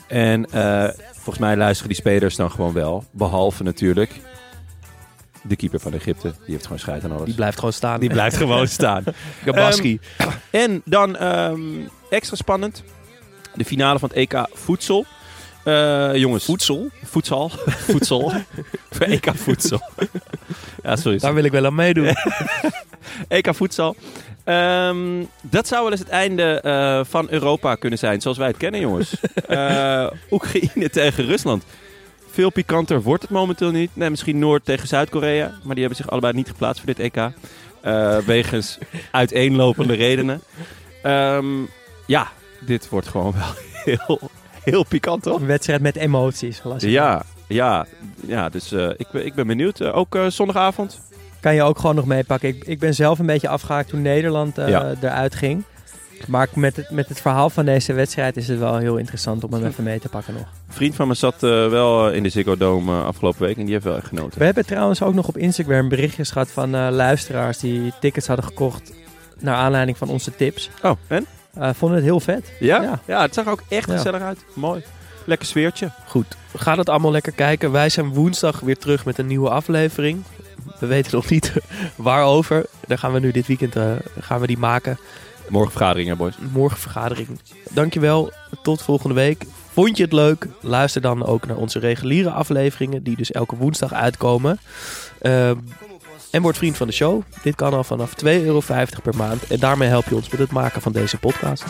En 0.07 0.45
eh, 0.51 0.87
volgens 1.13 1.37
mij 1.37 1.57
luisteren 1.57 1.87
die 1.87 1.97
spelers 2.01 2.35
dan 2.35 2.51
gewoon 2.51 2.73
wel. 2.73 3.03
Behalve 3.11 3.63
natuurlijk 3.63 4.11
de 5.41 5.55
keeper 5.55 5.79
van 5.79 5.93
Egypte. 5.93 6.27
Die 6.27 6.51
heeft 6.51 6.63
gewoon 6.63 6.79
scheid 6.79 7.03
aan 7.03 7.11
alles. 7.11 7.25
Die 7.25 7.35
blijft 7.35 7.57
gewoon 7.57 7.73
staan. 7.73 7.99
Die 7.99 8.09
blijft 8.09 8.37
gewoon 8.37 8.67
staan. 8.79 9.03
Gabaski. 9.43 9.99
En 10.49 10.81
dan 10.85 11.15
ehm, 11.15 11.59
extra 12.09 12.35
spannend. 12.35 12.83
De 13.57 13.65
finale 13.65 13.99
van 13.99 14.09
het 14.09 14.17
EK 14.17 14.47
Voedsel. 14.53 15.05
Eh, 15.63 16.15
jongens. 16.15 16.45
Voedsel? 16.45 16.89
Voedsel. 17.03 17.51
Voedsel. 17.65 18.31
Voor 18.91 19.05
EK 19.05 19.31
Voedsel. 19.35 19.81
ja, 20.83 20.95
sorry. 20.95 21.17
Daar 21.17 21.33
wil 21.33 21.43
ik 21.43 21.51
wel 21.51 21.65
aan 21.65 21.75
meedoen. 21.75 22.15
EK 23.27 23.55
Voedsel. 23.55 23.95
Ehm, 24.43 25.23
dat 25.41 25.67
zou 25.67 25.81
wel 25.81 25.91
eens 25.91 25.99
het 25.99 26.09
einde 26.09 26.61
eh, 26.61 26.99
van 27.03 27.27
Europa 27.29 27.75
kunnen 27.75 27.99
zijn, 27.99 28.21
zoals 28.21 28.37
wij 28.37 28.47
het 28.47 28.57
kennen, 28.57 28.79
jongens. 28.79 29.15
Eh, 29.47 30.07
Oekraïne 30.31 30.89
tegen 30.89 31.25
Rusland. 31.25 31.63
Veel 32.31 32.49
pikanter 32.51 33.01
wordt 33.01 33.21
het 33.21 33.31
momenteel 33.31 33.71
niet. 33.71 33.89
Nee, 33.93 34.09
misschien 34.09 34.39
Noord 34.39 34.65
tegen 34.65 34.87
Zuid-Korea. 34.87 35.51
Maar 35.63 35.75
die 35.75 35.85
hebben 35.85 35.95
zich 36.03 36.09
allebei 36.09 36.33
niet 36.33 36.47
geplaatst 36.47 36.83
voor 36.83 36.93
dit 36.93 37.11
EK. 37.11 37.31
Wegens 38.25 38.77
uiteenlopende 39.11 39.93
redenen. 39.93 40.41
Ehm, 41.03 41.45
ja, 42.05 42.31
dit 42.65 42.89
wordt 42.89 43.07
gewoon 43.07 43.33
wel 43.33 43.53
heel, 43.97 44.19
heel 44.63 44.83
pikant, 44.83 45.23
toch? 45.23 45.39
Een 45.39 45.45
wedstrijd 45.47 45.81
met 45.81 45.95
emoties. 45.95 46.61
ik. 46.77 46.81
Ja, 46.81 47.23
ja, 47.47 47.85
ja 48.27 48.49
dus 48.49 48.71
eh, 48.71 48.89
ik, 48.97 49.07
ben- 49.11 49.25
ik 49.25 49.33
ben 49.33 49.47
benieuwd. 49.47 49.79
Eh, 49.79 49.95
ook 49.97 50.15
eh, 50.15 50.25
zondagavond. 50.27 50.99
Kan 51.39 51.55
je 51.55 51.63
ook 51.63 51.79
gewoon 51.79 51.95
nog 51.95 52.05
meepakken. 52.05 52.49
Ik, 52.49 52.63
ik 52.63 52.79
ben 52.79 52.93
zelf 52.95 53.19
een 53.19 53.25
beetje 53.25 53.47
afgehaakt 53.49 53.89
toen 53.89 54.01
Nederland 54.01 54.55
Ja. 54.55 54.93
eruit 55.01 55.35
ging. 55.35 55.63
Maar 56.27 56.47
met 56.53 56.75
het, 56.75 56.89
met 56.89 57.09
het 57.09 57.21
verhaal 57.21 57.49
van 57.49 57.65
deze 57.65 57.93
wedstrijd 57.93 58.37
is 58.37 58.47
het 58.47 58.59
wel 58.59 58.77
heel 58.77 58.97
interessant 58.97 59.43
om 59.43 59.53
hem 59.53 59.65
even 59.65 59.83
mee 59.83 59.99
te 59.99 60.09
pakken 60.09 60.33
nog. 60.33 60.41
Een 60.67 60.73
vriend 60.73 60.95
van 60.95 61.07
me 61.07 61.13
zat 61.13 61.41
wel 61.41 62.11
in 62.11 62.23
de 62.23 62.29
Ziggo 62.29 62.57
Dome 62.57 63.01
afgelopen 63.01 63.41
week 63.41 63.57
en 63.57 63.63
die 63.63 63.73
heeft 63.73 63.85
wel 63.85 63.95
echt 63.97 64.07
genoten. 64.07 64.39
We 64.39 64.45
hebben 64.45 64.65
trouwens 64.65 65.01
ook 65.01 65.13
nog 65.13 65.27
op 65.27 65.37
Instagram 65.37 65.89
berichtjes 65.89 66.31
gehad 66.31 66.51
van 66.51 66.69
luisteraars 66.91 67.57
die 67.57 67.93
tickets 67.99 68.27
hadden 68.27 68.45
gekocht 68.45 68.93
naar 69.39 69.55
aanleiding 69.55 69.97
van 69.97 70.09
onze 70.09 70.35
tips. 70.35 70.69
Oh, 70.83 70.91
en? 71.07 71.25
Eh, 71.59 71.69
vonden 71.73 71.97
het 71.97 72.05
heel 72.05 72.19
vet. 72.19 72.51
Ja? 72.59 72.81
Ja. 72.81 72.99
Ja, 73.05 73.21
het 73.21 73.33
zag 73.33 73.45
er 73.45 73.51
ook 73.51 73.63
echt 73.69 73.87
Ja. 73.89 73.95
gezellig 73.95 74.21
uit. 74.21 74.39
Mooi. 74.53 74.83
Lekker 75.25 75.47
sfeertje. 75.47 75.91
Goed, 76.07 76.37
ga 76.55 76.77
het 76.77 76.89
allemaal 76.89 77.11
lekker 77.11 77.31
kijken. 77.31 77.71
Wij 77.71 77.89
zijn 77.89 78.13
woensdag 78.13 78.59
weer 78.59 78.77
terug 78.77 79.05
met 79.05 79.17
een 79.17 79.27
nieuwe 79.27 79.49
aflevering. 79.49 80.23
We 80.79 80.85
weten 80.85 81.15
nog 81.15 81.29
niet 81.29 81.53
waarover. 81.95 82.65
Daar 82.87 82.97
gaan 82.97 83.13
we 83.13 83.19
nu 83.19 83.31
dit 83.31 83.47
weekend 83.47 83.75
eh, 83.75 83.91
gaan 84.19 84.39
we 84.39 84.47
die 84.47 84.57
maken. 84.57 84.97
Morgen 85.49 85.71
vergadering, 85.71 86.09
hè, 86.09 86.15
boys. 86.15 86.35
Morgen 86.51 86.77
vergadering. 86.79 87.27
Dankjewel. 87.69 88.31
Tot 88.63 88.81
volgende 88.81 89.15
week. 89.15 89.43
Vond 89.73 89.97
je 89.97 90.03
het 90.03 90.13
leuk? 90.13 90.47
Luister 90.61 91.01
dan 91.01 91.25
ook 91.25 91.45
naar 91.47 91.57
onze 91.57 91.79
reguliere 91.79 92.29
afleveringen, 92.29 93.03
die 93.03 93.15
dus 93.15 93.31
elke 93.31 93.55
woensdag 93.55 93.93
uitkomen. 93.93 94.59
Ehm, 95.21 95.55
en 96.31 96.41
word 96.41 96.57
vriend 96.57 96.77
van 96.77 96.87
de 96.87 96.93
show. 96.93 97.21
Dit 97.41 97.55
kan 97.55 97.73
al 97.73 97.83
vanaf 97.83 98.13
2,50 98.25 98.29
euro 98.29 98.61
per 99.03 99.15
maand. 99.15 99.47
En 99.47 99.59
daarmee 99.59 99.89
help 99.89 100.05
je 100.05 100.15
ons 100.15 100.29
met 100.29 100.39
het 100.39 100.51
maken 100.51 100.81
van 100.81 100.91
deze 100.91 101.17
podcast. 101.17 101.63